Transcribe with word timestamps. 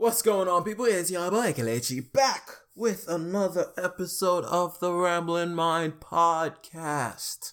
What's 0.00 0.22
going 0.22 0.48
on, 0.48 0.64
people? 0.64 0.86
It's 0.86 1.10
your 1.10 1.30
boy 1.30 1.52
Kelechi 1.52 2.10
back 2.10 2.48
with 2.74 3.06
another 3.06 3.66
episode 3.76 4.46
of 4.46 4.80
the 4.80 4.90
Rambling 4.94 5.54
Mind 5.54 6.00
podcast. 6.00 7.52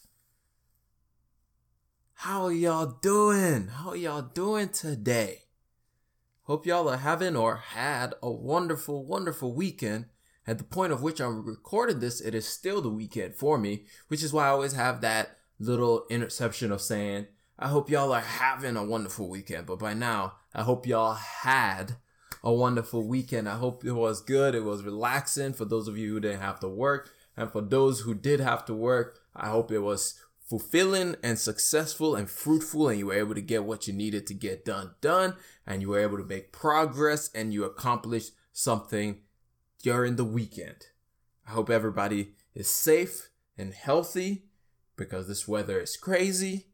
How 2.13 2.45
are 2.45 2.53
y'all 2.53 2.97
doing? 3.01 3.67
How 3.67 3.95
y'all 3.95 4.21
doing 4.21 4.69
today? 4.69 5.39
Hope 6.43 6.65
y'all 6.65 6.87
are 6.87 6.95
having 6.95 7.35
or 7.35 7.57
had 7.57 8.13
a 8.23 8.31
wonderful, 8.31 9.03
wonderful 9.03 9.53
weekend. 9.53 10.05
At 10.47 10.57
the 10.57 10.63
point 10.63 10.93
of 10.93 11.01
which 11.01 11.19
I'm 11.19 11.45
recording 11.45 11.99
this, 11.99 12.21
it 12.21 12.33
is 12.33 12.47
still 12.47 12.81
the 12.81 12.87
weekend 12.87 13.35
for 13.35 13.57
me, 13.57 13.87
which 14.07 14.23
is 14.23 14.31
why 14.31 14.45
I 14.45 14.51
always 14.51 14.71
have 14.71 15.01
that 15.01 15.37
little 15.59 16.05
interception 16.09 16.71
of 16.71 16.79
saying, 16.79 17.27
I 17.59 17.67
hope 17.67 17.89
y'all 17.89 18.13
are 18.13 18.21
having 18.21 18.77
a 18.77 18.85
wonderful 18.85 19.27
weekend. 19.27 19.65
But 19.65 19.79
by 19.79 19.93
now, 19.93 20.35
I 20.55 20.63
hope 20.63 20.87
y'all 20.87 21.15
had 21.15 21.97
a 22.47 22.53
wonderful 22.53 23.03
weekend. 23.03 23.49
I 23.49 23.57
hope 23.57 23.83
it 23.83 23.91
was 23.91 24.21
good. 24.21 24.55
It 24.55 24.63
was 24.63 24.81
relaxing 24.81 25.51
for 25.51 25.65
those 25.65 25.89
of 25.89 25.97
you 25.97 26.13
who 26.13 26.21
didn't 26.21 26.39
have 26.39 26.61
to 26.61 26.69
work. 26.69 27.13
And 27.35 27.51
for 27.51 27.59
those 27.59 27.99
who 27.99 28.13
did 28.13 28.39
have 28.39 28.63
to 28.67 28.73
work, 28.73 29.19
I 29.35 29.49
hope 29.49 29.69
it 29.69 29.79
was 29.79 30.17
fulfilling 30.45 31.17
and 31.21 31.37
successful 31.37 32.15
and 32.15 32.29
fruitful 32.29 32.87
and 32.87 32.99
you 32.99 33.07
were 33.07 33.13
able 33.13 33.35
to 33.35 33.41
get 33.41 33.65
what 33.65 33.85
you 33.85 33.93
needed 33.93 34.25
to 34.27 34.33
get 34.33 34.63
done 34.63 34.91
done 35.01 35.35
and 35.65 35.81
you 35.81 35.89
were 35.89 35.99
able 35.99 36.17
to 36.17 36.23
make 36.23 36.53
progress 36.53 37.29
and 37.35 37.53
you 37.53 37.65
accomplished 37.65 38.31
something 38.53 39.19
during 39.83 40.15
the 40.15 40.23
weekend. 40.23 40.85
I 41.45 41.51
hope 41.51 41.69
everybody 41.69 42.31
is 42.55 42.69
safe 42.69 43.27
and 43.57 43.73
healthy 43.73 44.45
because 44.95 45.27
this 45.27 45.49
weather 45.49 45.81
is 45.81 45.97
crazy. 45.97 46.67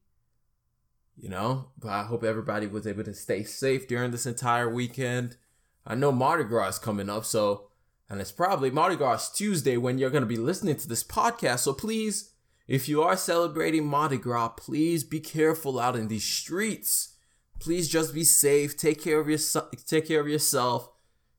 You 1.18 1.30
know, 1.30 1.70
but 1.80 1.90
I 1.90 2.04
hope 2.04 2.24
everybody 2.24 2.68
was 2.68 2.86
able 2.86 3.06
to 3.06 3.14
stay 3.16 3.44
safe 3.44 3.88
during 3.88 4.12
this 4.12 4.28
entire 4.28 4.70
weekend. 4.72 5.38
I 5.86 5.96
know 5.96 6.12
Mardi 6.12 6.44
Gras 6.46 6.68
is 6.70 6.80
coming 6.80 7.10
up, 7.10 7.26
so, 7.26 7.70
and 8.10 8.22
it's 8.22 8.32
probably 8.32 8.72
Mardi 8.72 8.96
Gras 8.96 9.30
Tuesday 9.30 9.78
when 9.78 9.98
you're 9.98 10.10
going 10.10 10.24
to 10.24 10.28
be 10.28 10.38
listening 10.38 10.78
to 10.78 10.88
this 10.88 11.04
podcast. 11.04 11.60
So 11.60 11.74
please, 11.74 12.32
if 12.68 12.88
you 12.88 13.02
are 13.04 13.18
celebrating 13.18 13.86
Mardi 13.86 14.18
Gras, 14.18 14.50
please 14.50 15.04
be 15.04 15.20
careful 15.20 15.80
out 15.80 15.96
in 15.96 16.08
these 16.08 16.24
streets. 16.24 17.16
Please 17.60 17.90
just 17.90 18.14
be 18.14 18.24
safe. 18.24 18.78
Take 18.78 19.02
care 19.02 19.20
of 19.20 19.30
yourself. 19.30 19.72
Take 19.86 20.08
care 20.08 20.22
of 20.22 20.28
yourself. 20.28 20.90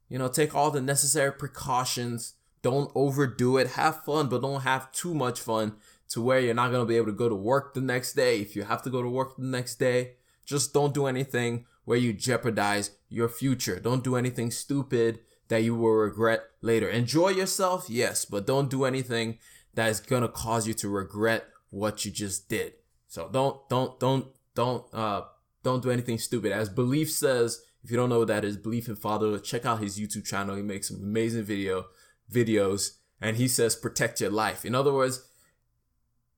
You 0.09 0.19
know, 0.19 0.29
take 0.29 0.55
all 0.55 0.71
the 0.71 0.81
necessary 0.81 1.33
precautions. 1.33 2.35
Don't 2.63 2.91
overdo 2.95 3.57
it. 3.57 3.69
Have 3.69 4.05
fun, 4.05 4.29
but 4.29 4.43
don't 4.43 4.63
have 4.63 4.93
too 4.93 5.15
much 5.15 5.41
fun 5.41 5.77
to 6.09 6.21
where 6.21 6.39
you're 6.39 6.55
not 6.55 6.71
going 6.71 6.83
to 6.83 6.89
be 6.89 6.97
able 6.97 7.07
to 7.07 7.13
go 7.13 7.29
to 7.29 7.35
work 7.35 7.75
the 7.75 7.81
next 7.81 8.13
day. 8.13 8.41
If 8.41 8.55
you 8.55 8.65
have 8.65 8.83
to 8.83 8.91
go 8.91 9.03
to 9.03 9.09
work 9.09 9.37
the 9.37 9.45
next 9.45 9.77
day, 9.77 10.13
just 10.45 10.75
don't 10.75 10.95
do 10.95 11.07
anything 11.07 11.67
where 11.85 11.99
you 11.99 12.13
jeopardize 12.13 12.93
your 13.09 13.29
future. 13.29 13.79
Don't 13.79 14.05
do 14.05 14.17
anything 14.17 14.51
stupid 14.51 15.21
that 15.49 15.63
you 15.63 15.75
will 15.75 15.93
regret 15.93 16.43
later. 16.61 16.89
Enjoy 16.89 17.29
yourself, 17.29 17.87
yes, 17.89 18.25
but 18.25 18.47
don't 18.47 18.71
do 18.71 18.85
anything 18.85 19.39
that 19.75 19.91
is 19.91 20.01
gonna 20.01 20.29
cause 20.29 20.67
you 20.67 20.75
to 20.75 20.89
regret 20.89 21.45
what 21.71 22.05
you 22.05 22.11
just 22.11 22.49
did. 22.49 22.75
So 23.09 23.29
don't, 23.31 23.69
don't, 23.69 23.99
don't, 24.01 24.27
don't, 24.55 24.85
uh, 24.95 25.23
don't 25.63 25.83
do 25.83 25.91
anything 25.91 26.19
stupid. 26.19 26.53
As 26.53 26.69
Belief 26.69 27.11
says, 27.11 27.63
if 27.83 27.91
you 27.91 27.97
don't 27.97 28.09
know 28.09 28.25
that 28.25 28.45
is, 28.45 28.57
Belief 28.57 28.89
in 28.89 28.97
Father, 28.97 29.39
check 29.39 29.67
out 29.67 29.81
his 29.81 29.99
YouTube 29.99 30.25
channel. 30.25 30.57
He 30.57 30.63
makes 30.63 30.89
some 30.89 31.03
amazing 31.03 31.45
video 31.45 31.87
videos, 32.33 32.97
and 33.21 33.37
he 33.37 33.47
says 33.47 33.77
protect 33.77 34.21
your 34.21 34.31
life. 34.31 34.65
In 34.65 34.75
other 34.75 34.93
words, 34.93 35.29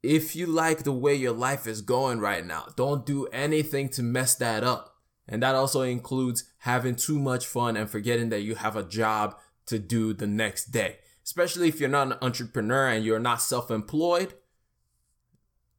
if 0.03 0.35
you 0.35 0.47
like 0.47 0.83
the 0.83 0.93
way 0.93 1.15
your 1.15 1.33
life 1.33 1.67
is 1.67 1.83
going 1.83 2.19
right 2.21 2.45
now, 2.45 2.67
don't 2.77 3.07
do 3.07 3.27
anything 3.27 3.89
to 3.91 4.03
mess 4.03 4.35
that 4.37 4.65
up. 4.65 4.96
And 5.29 5.43
that 5.43 5.55
also 5.55 5.83
includes 5.83 6.45
having 6.59 6.95
too 6.95 7.19
much 7.19 7.47
fun 7.47 7.77
and 7.77 7.91
forgetting 7.91 8.29
that 8.29 8.43
you 8.43 8.55
have 8.55 8.77
a 8.77 8.85
job 8.85 9.37
to 9.67 9.79
do 9.79 10.13
the 10.13 10.27
next 10.27 10.67
day. 10.67 10.99
Especially 11.25 11.69
if 11.69 11.81
you're 11.81 11.89
not 11.89 12.07
an 12.07 12.19
entrepreneur 12.23 12.89
and 12.89 13.05
you're 13.05 13.19
not 13.19 13.43
self 13.43 13.71
employed, 13.71 14.35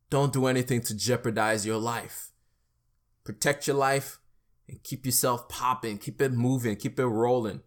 don't 0.10 0.34
do 0.34 0.48
anything 0.48 0.82
to 0.82 0.96
jeopardize 0.96 1.66
your 1.66 1.78
life. 1.78 2.32
Protect 3.24 3.68
your 3.68 3.78
life 3.78 4.20
and 4.68 4.84
keep 4.84 5.06
yourself 5.06 5.48
popping, 5.48 5.98
keep 5.98 6.22
it 6.22 6.34
moving, 6.34 6.76
keep 6.76 7.00
it 7.00 7.06
rolling. 7.06 7.62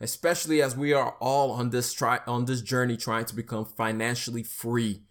Especially 0.00 0.60
as 0.60 0.76
we 0.76 0.92
are 0.92 1.16
all 1.20 1.52
on 1.52 1.70
this 1.70 1.92
try 1.92 2.20
on 2.26 2.44
this 2.44 2.60
journey 2.60 2.96
trying 2.96 3.24
to 3.26 3.34
become 3.34 3.64
financially 3.64 4.42
free, 4.42 5.02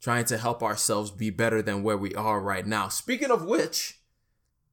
trying 0.00 0.24
to 0.26 0.38
help 0.38 0.62
ourselves 0.62 1.12
be 1.12 1.30
better 1.30 1.62
than 1.62 1.82
where 1.82 1.96
we 1.96 2.14
are 2.14 2.40
right 2.40 2.66
now. 2.66 2.88
Speaking 2.88 3.30
of 3.30 3.44
which, 3.44 4.01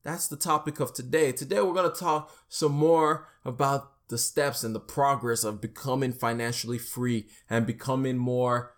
that's 0.04 0.28
the 0.28 0.38
topic 0.38 0.80
of 0.80 0.94
today. 0.94 1.32
Today 1.32 1.62
we're 1.62 1.74
going 1.74 1.92
to 1.92 2.00
talk 2.00 2.32
some 2.48 2.72
more 2.72 3.28
about 3.44 3.92
the 4.08 4.18
steps 4.18 4.64
and 4.64 4.74
the 4.74 4.80
progress 4.80 5.44
of 5.44 5.62
becoming 5.62 6.14
financially 6.14 6.80
free 6.80 7.28
and 7.50 7.66
becoming 7.66 8.18
more 8.18 8.74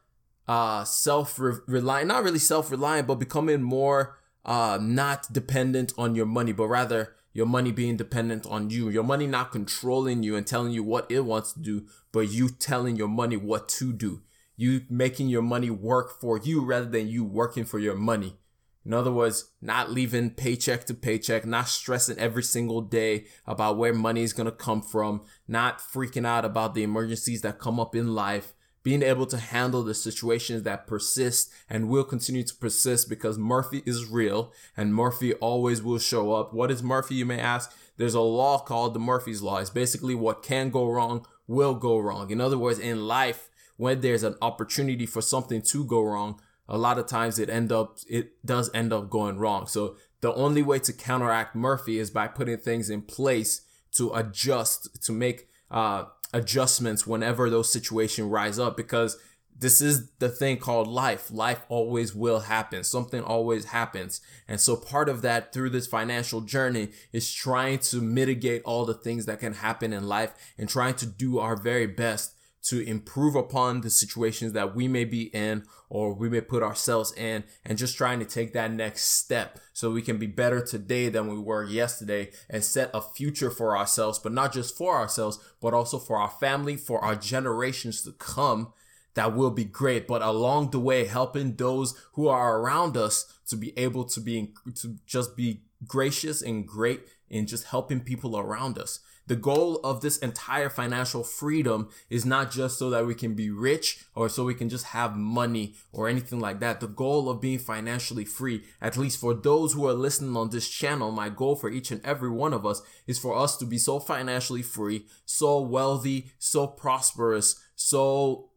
uh 0.47 0.83
self-reliant, 0.83 2.07
not 2.07 2.23
really 2.23 2.39
self-reliant, 2.39 3.07
but 3.07 3.15
becoming 3.15 3.61
more 3.61 4.17
uh 4.43 4.77
not 4.81 5.31
dependent 5.31 5.93
on 5.97 6.15
your 6.15 6.25
money, 6.25 6.51
but 6.51 6.67
rather 6.67 7.15
your 7.33 7.45
money 7.45 7.71
being 7.71 7.95
dependent 7.95 8.45
on 8.47 8.69
you. 8.69 8.89
Your 8.89 9.03
money 9.03 9.27
not 9.27 9.51
controlling 9.51 10.23
you 10.23 10.35
and 10.35 10.45
telling 10.45 10.71
you 10.71 10.83
what 10.83 11.09
it 11.09 11.21
wants 11.21 11.53
to 11.53 11.59
do, 11.59 11.85
but 12.11 12.31
you 12.31 12.49
telling 12.49 12.95
your 12.95 13.07
money 13.07 13.37
what 13.37 13.69
to 13.69 13.93
do. 13.93 14.23
You 14.57 14.81
making 14.89 15.29
your 15.29 15.41
money 15.41 15.69
work 15.69 16.19
for 16.19 16.37
you 16.37 16.65
rather 16.65 16.87
than 16.87 17.07
you 17.07 17.23
working 17.23 17.63
for 17.63 17.79
your 17.79 17.95
money. 17.95 18.37
In 18.85 18.93
other 18.93 19.11
words, 19.11 19.51
not 19.61 19.91
leaving 19.91 20.31
paycheck 20.31 20.85
to 20.85 20.93
paycheck, 20.93 21.45
not 21.45 21.67
stressing 21.67 22.17
every 22.17 22.43
single 22.43 22.81
day 22.81 23.25
about 23.45 23.77
where 23.77 23.93
money 23.93 24.23
is 24.23 24.33
going 24.33 24.45
to 24.45 24.51
come 24.51 24.81
from, 24.81 25.21
not 25.47 25.79
freaking 25.79 26.25
out 26.25 26.45
about 26.45 26.73
the 26.73 26.83
emergencies 26.83 27.41
that 27.41 27.59
come 27.59 27.79
up 27.79 27.95
in 27.95 28.15
life, 28.15 28.53
being 28.83 29.03
able 29.03 29.27
to 29.27 29.37
handle 29.37 29.83
the 29.83 29.93
situations 29.93 30.63
that 30.63 30.87
persist 30.87 31.51
and 31.69 31.89
will 31.89 32.03
continue 32.03 32.43
to 32.43 32.55
persist 32.55 33.07
because 33.07 33.37
Murphy 33.37 33.83
is 33.85 34.07
real 34.07 34.51
and 34.75 34.95
Murphy 34.95 35.35
always 35.35 35.83
will 35.83 35.99
show 35.99 36.33
up. 36.33 36.51
What 36.51 36.71
is 36.71 36.81
Murphy, 36.81 37.15
you 37.15 37.25
may 37.25 37.39
ask? 37.39 37.71
There's 37.97 38.15
a 38.15 38.21
law 38.21 38.57
called 38.57 38.95
the 38.95 38.99
Murphy's 38.99 39.43
Law. 39.43 39.57
It's 39.57 39.69
basically 39.69 40.15
what 40.15 40.41
can 40.41 40.71
go 40.71 40.89
wrong 40.89 41.25
will 41.47 41.75
go 41.75 41.99
wrong. 41.99 42.31
In 42.31 42.41
other 42.41 42.57
words, 42.57 42.79
in 42.79 43.07
life, 43.07 43.49
when 43.77 44.01
there's 44.01 44.23
an 44.23 44.35
opportunity 44.41 45.05
for 45.05 45.21
something 45.21 45.61
to 45.61 45.85
go 45.85 46.01
wrong, 46.01 46.41
a 46.71 46.77
lot 46.77 46.97
of 46.97 47.05
times 47.05 47.37
it 47.37 47.49
end 47.49 47.71
up 47.71 47.99
it 48.09 48.43
does 48.43 48.71
end 48.73 48.93
up 48.93 49.09
going 49.09 49.37
wrong. 49.37 49.67
So 49.67 49.97
the 50.21 50.33
only 50.33 50.63
way 50.63 50.79
to 50.79 50.93
counteract 50.93 51.53
Murphy 51.55 51.99
is 51.99 52.09
by 52.09 52.27
putting 52.27 52.57
things 52.57 52.89
in 52.89 53.01
place 53.01 53.61
to 53.95 54.13
adjust 54.13 55.03
to 55.03 55.11
make 55.11 55.49
uh, 55.69 56.05
adjustments 56.33 57.05
whenever 57.05 57.49
those 57.49 57.71
situations 57.71 58.29
rise 58.29 58.57
up 58.57 58.77
because 58.77 59.17
this 59.59 59.81
is 59.81 60.09
the 60.19 60.29
thing 60.29 60.57
called 60.57 60.87
life. 60.87 61.29
Life 61.29 61.65
always 61.67 62.15
will 62.15 62.39
happen. 62.39 62.83
Something 62.85 63.21
always 63.21 63.65
happens. 63.65 64.21
And 64.47 64.59
so 64.59 64.77
part 64.77 65.09
of 65.09 65.21
that 65.23 65.53
through 65.53 65.71
this 65.71 65.87
financial 65.87 66.39
journey 66.39 66.89
is 67.11 67.31
trying 67.31 67.79
to 67.79 67.97
mitigate 68.01 68.63
all 68.63 68.85
the 68.85 68.93
things 68.93 69.25
that 69.25 69.41
can 69.41 69.53
happen 69.53 69.91
in 69.91 70.07
life 70.07 70.33
and 70.57 70.69
trying 70.69 70.95
to 70.95 71.05
do 71.05 71.37
our 71.37 71.57
very 71.57 71.85
best 71.85 72.33
to 72.63 72.79
improve 72.85 73.35
upon 73.35 73.81
the 73.81 73.89
situations 73.89 74.53
that 74.53 74.75
we 74.75 74.87
may 74.87 75.03
be 75.03 75.23
in 75.33 75.63
or 75.89 76.13
we 76.13 76.29
may 76.29 76.41
put 76.41 76.61
ourselves 76.61 77.11
in 77.13 77.43
and 77.65 77.77
just 77.77 77.97
trying 77.97 78.19
to 78.19 78.25
take 78.25 78.53
that 78.53 78.71
next 78.71 79.05
step 79.05 79.59
so 79.73 79.91
we 79.91 80.01
can 80.01 80.17
be 80.17 80.27
better 80.27 80.63
today 80.63 81.09
than 81.09 81.27
we 81.27 81.39
were 81.39 81.63
yesterday 81.63 82.29
and 82.49 82.63
set 82.63 82.91
a 82.93 83.01
future 83.01 83.49
for 83.49 83.75
ourselves, 83.75 84.19
but 84.19 84.31
not 84.31 84.53
just 84.53 84.77
for 84.77 84.95
ourselves, 84.95 85.39
but 85.59 85.73
also 85.73 85.97
for 85.97 86.17
our 86.17 86.29
family, 86.29 86.75
for 86.75 87.03
our 87.03 87.15
generations 87.15 88.03
to 88.03 88.11
come 88.13 88.71
that 89.13 89.35
will 89.35 89.51
be 89.51 89.65
great. 89.65 90.07
But 90.07 90.21
along 90.21 90.71
the 90.71 90.79
way, 90.79 91.05
helping 91.05 91.55
those 91.55 91.95
who 92.13 92.27
are 92.27 92.59
around 92.59 92.95
us 92.95 93.39
to 93.47 93.55
be 93.55 93.77
able 93.77 94.05
to 94.05 94.19
be, 94.19 94.53
to 94.75 94.95
just 95.05 95.35
be 95.35 95.63
gracious 95.85 96.41
and 96.41 96.65
great 96.65 97.01
in 97.29 97.47
just 97.47 97.65
helping 97.65 98.01
people 98.01 98.37
around 98.37 98.77
us. 98.77 98.99
The 99.27 99.35
goal 99.35 99.77
of 99.83 100.01
this 100.01 100.17
entire 100.17 100.69
financial 100.69 101.23
freedom 101.23 101.89
is 102.09 102.25
not 102.25 102.51
just 102.51 102.77
so 102.77 102.89
that 102.89 103.05
we 103.05 103.15
can 103.15 103.33
be 103.33 103.49
rich 103.49 104.03
or 104.15 104.29
so 104.29 104.43
we 104.43 104.55
can 104.55 104.69
just 104.69 104.87
have 104.87 105.15
money 105.15 105.75
or 105.91 106.07
anything 106.07 106.39
like 106.39 106.59
that. 106.59 106.79
The 106.79 106.87
goal 106.87 107.29
of 107.29 107.41
being 107.41 107.59
financially 107.59 108.25
free, 108.25 108.63
at 108.81 108.97
least 108.97 109.19
for 109.19 109.33
those 109.33 109.73
who 109.73 109.87
are 109.87 109.93
listening 109.93 110.35
on 110.35 110.49
this 110.49 110.67
channel, 110.67 111.11
my 111.11 111.29
goal 111.29 111.55
for 111.55 111.69
each 111.69 111.91
and 111.91 112.05
every 112.05 112.29
one 112.29 112.53
of 112.53 112.65
us 112.65 112.81
is 113.07 113.19
for 113.19 113.37
us 113.37 113.55
to 113.57 113.65
be 113.65 113.77
so 113.77 113.99
financially 113.99 114.63
free, 114.63 115.05
so 115.25 115.61
wealthy, 115.61 116.31
so 116.37 116.67
prosperous, 116.67 117.63
so 117.75 118.50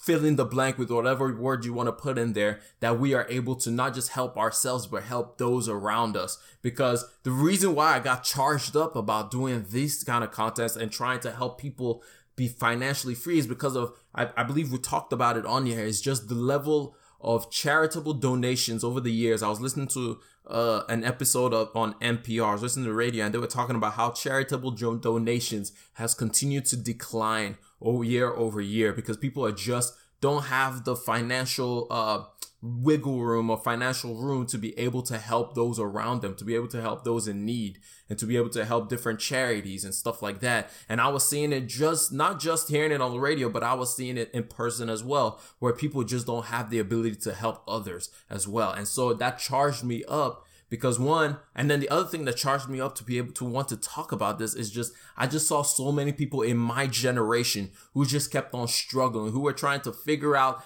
fill 0.00 0.24
in 0.24 0.36
the 0.36 0.44
blank 0.44 0.78
with 0.78 0.90
whatever 0.90 1.34
word 1.34 1.64
you 1.64 1.74
want 1.74 1.86
to 1.86 1.92
put 1.92 2.16
in 2.16 2.32
there 2.32 2.60
that 2.80 2.98
we 2.98 3.12
are 3.12 3.26
able 3.28 3.54
to 3.54 3.70
not 3.70 3.94
just 3.94 4.10
help 4.10 4.36
ourselves 4.36 4.86
but 4.86 5.02
help 5.02 5.36
those 5.38 5.68
around 5.68 6.16
us 6.16 6.38
because 6.62 7.04
the 7.22 7.30
reason 7.30 7.74
why 7.74 7.96
i 7.96 8.00
got 8.00 8.24
charged 8.24 8.74
up 8.74 8.96
about 8.96 9.30
doing 9.30 9.64
these 9.70 10.02
kind 10.02 10.24
of 10.24 10.30
contests 10.30 10.76
and 10.76 10.90
trying 10.90 11.20
to 11.20 11.30
help 11.30 11.60
people 11.60 12.02
be 12.34 12.48
financially 12.48 13.14
free 13.14 13.38
is 13.38 13.46
because 13.46 13.76
of 13.76 13.92
i, 14.14 14.28
I 14.36 14.42
believe 14.42 14.72
we 14.72 14.78
talked 14.78 15.12
about 15.12 15.36
it 15.36 15.44
on 15.44 15.66
here 15.66 15.84
is 15.84 16.00
just 16.00 16.28
the 16.28 16.34
level 16.34 16.96
of 17.20 17.50
charitable 17.50 18.14
donations 18.14 18.82
over 18.82 19.00
the 19.00 19.12
years. 19.12 19.42
I 19.42 19.48
was 19.48 19.60
listening 19.60 19.88
to 19.88 20.20
uh, 20.50 20.84
an 20.88 21.04
episode 21.04 21.54
of 21.54 21.74
on 21.74 21.94
NPR. 21.94 22.60
Listening 22.60 22.84
to 22.84 22.90
the 22.90 22.94
radio 22.96 23.24
and 23.24 23.34
they 23.34 23.38
were 23.38 23.46
talking 23.46 23.76
about 23.76 23.94
how 23.94 24.10
charitable 24.10 24.72
donations 24.72 25.72
has 25.94 26.14
continued 26.14 26.66
to 26.66 26.76
decline 26.76 27.56
over 27.80 28.04
year 28.04 28.30
over 28.30 28.60
year 28.60 28.92
because 28.92 29.16
people 29.16 29.44
are 29.44 29.52
just 29.52 29.94
don't 30.20 30.44
have 30.44 30.84
the 30.84 30.94
financial 30.94 31.86
uh, 31.90 32.24
wiggle 32.62 33.22
room 33.22 33.48
or 33.48 33.56
financial 33.56 34.14
room 34.14 34.46
to 34.46 34.58
be 34.58 34.78
able 34.78 35.02
to 35.02 35.18
help 35.18 35.54
those 35.54 35.78
around 35.78 36.20
them, 36.20 36.34
to 36.34 36.44
be 36.44 36.54
able 36.54 36.68
to 36.68 36.80
help 36.80 37.04
those 37.04 37.26
in 37.26 37.44
need, 37.44 37.78
and 38.08 38.18
to 38.18 38.26
be 38.26 38.36
able 38.36 38.50
to 38.50 38.64
help 38.64 38.88
different 38.88 39.18
charities 39.18 39.84
and 39.84 39.94
stuff 39.94 40.20
like 40.20 40.40
that. 40.40 40.70
And 40.88 41.00
I 41.00 41.08
was 41.08 41.26
seeing 41.26 41.52
it 41.52 41.66
just 41.66 42.12
not 42.12 42.38
just 42.38 42.68
hearing 42.68 42.92
it 42.92 43.00
on 43.00 43.12
the 43.12 43.20
radio, 43.20 43.48
but 43.48 43.62
I 43.62 43.74
was 43.74 43.94
seeing 43.94 44.18
it 44.18 44.30
in 44.32 44.44
person 44.44 44.90
as 44.90 45.02
well, 45.02 45.40
where 45.58 45.72
people 45.72 46.04
just 46.04 46.26
don't 46.26 46.46
have 46.46 46.70
the 46.70 46.78
ability 46.78 47.16
to 47.16 47.34
help 47.34 47.62
others 47.66 48.10
as 48.28 48.46
well. 48.46 48.72
And 48.72 48.86
so 48.86 49.14
that 49.14 49.38
charged 49.38 49.84
me 49.84 50.04
up 50.06 50.46
because 50.70 50.98
one 50.98 51.36
and 51.54 51.68
then 51.68 51.80
the 51.80 51.88
other 51.90 52.08
thing 52.08 52.24
that 52.24 52.36
charged 52.36 52.68
me 52.68 52.80
up 52.80 52.94
to 52.94 53.04
be 53.04 53.18
able 53.18 53.32
to 53.32 53.44
want 53.44 53.68
to 53.68 53.76
talk 53.76 54.12
about 54.12 54.38
this 54.38 54.54
is 54.54 54.70
just 54.70 54.92
i 55.16 55.26
just 55.26 55.46
saw 55.46 55.62
so 55.62 55.92
many 55.92 56.12
people 56.12 56.40
in 56.40 56.56
my 56.56 56.86
generation 56.86 57.70
who 57.92 58.06
just 58.06 58.30
kept 58.30 58.54
on 58.54 58.68
struggling 58.68 59.32
who 59.32 59.40
were 59.40 59.52
trying 59.52 59.80
to 59.80 59.92
figure 59.92 60.36
out 60.36 60.64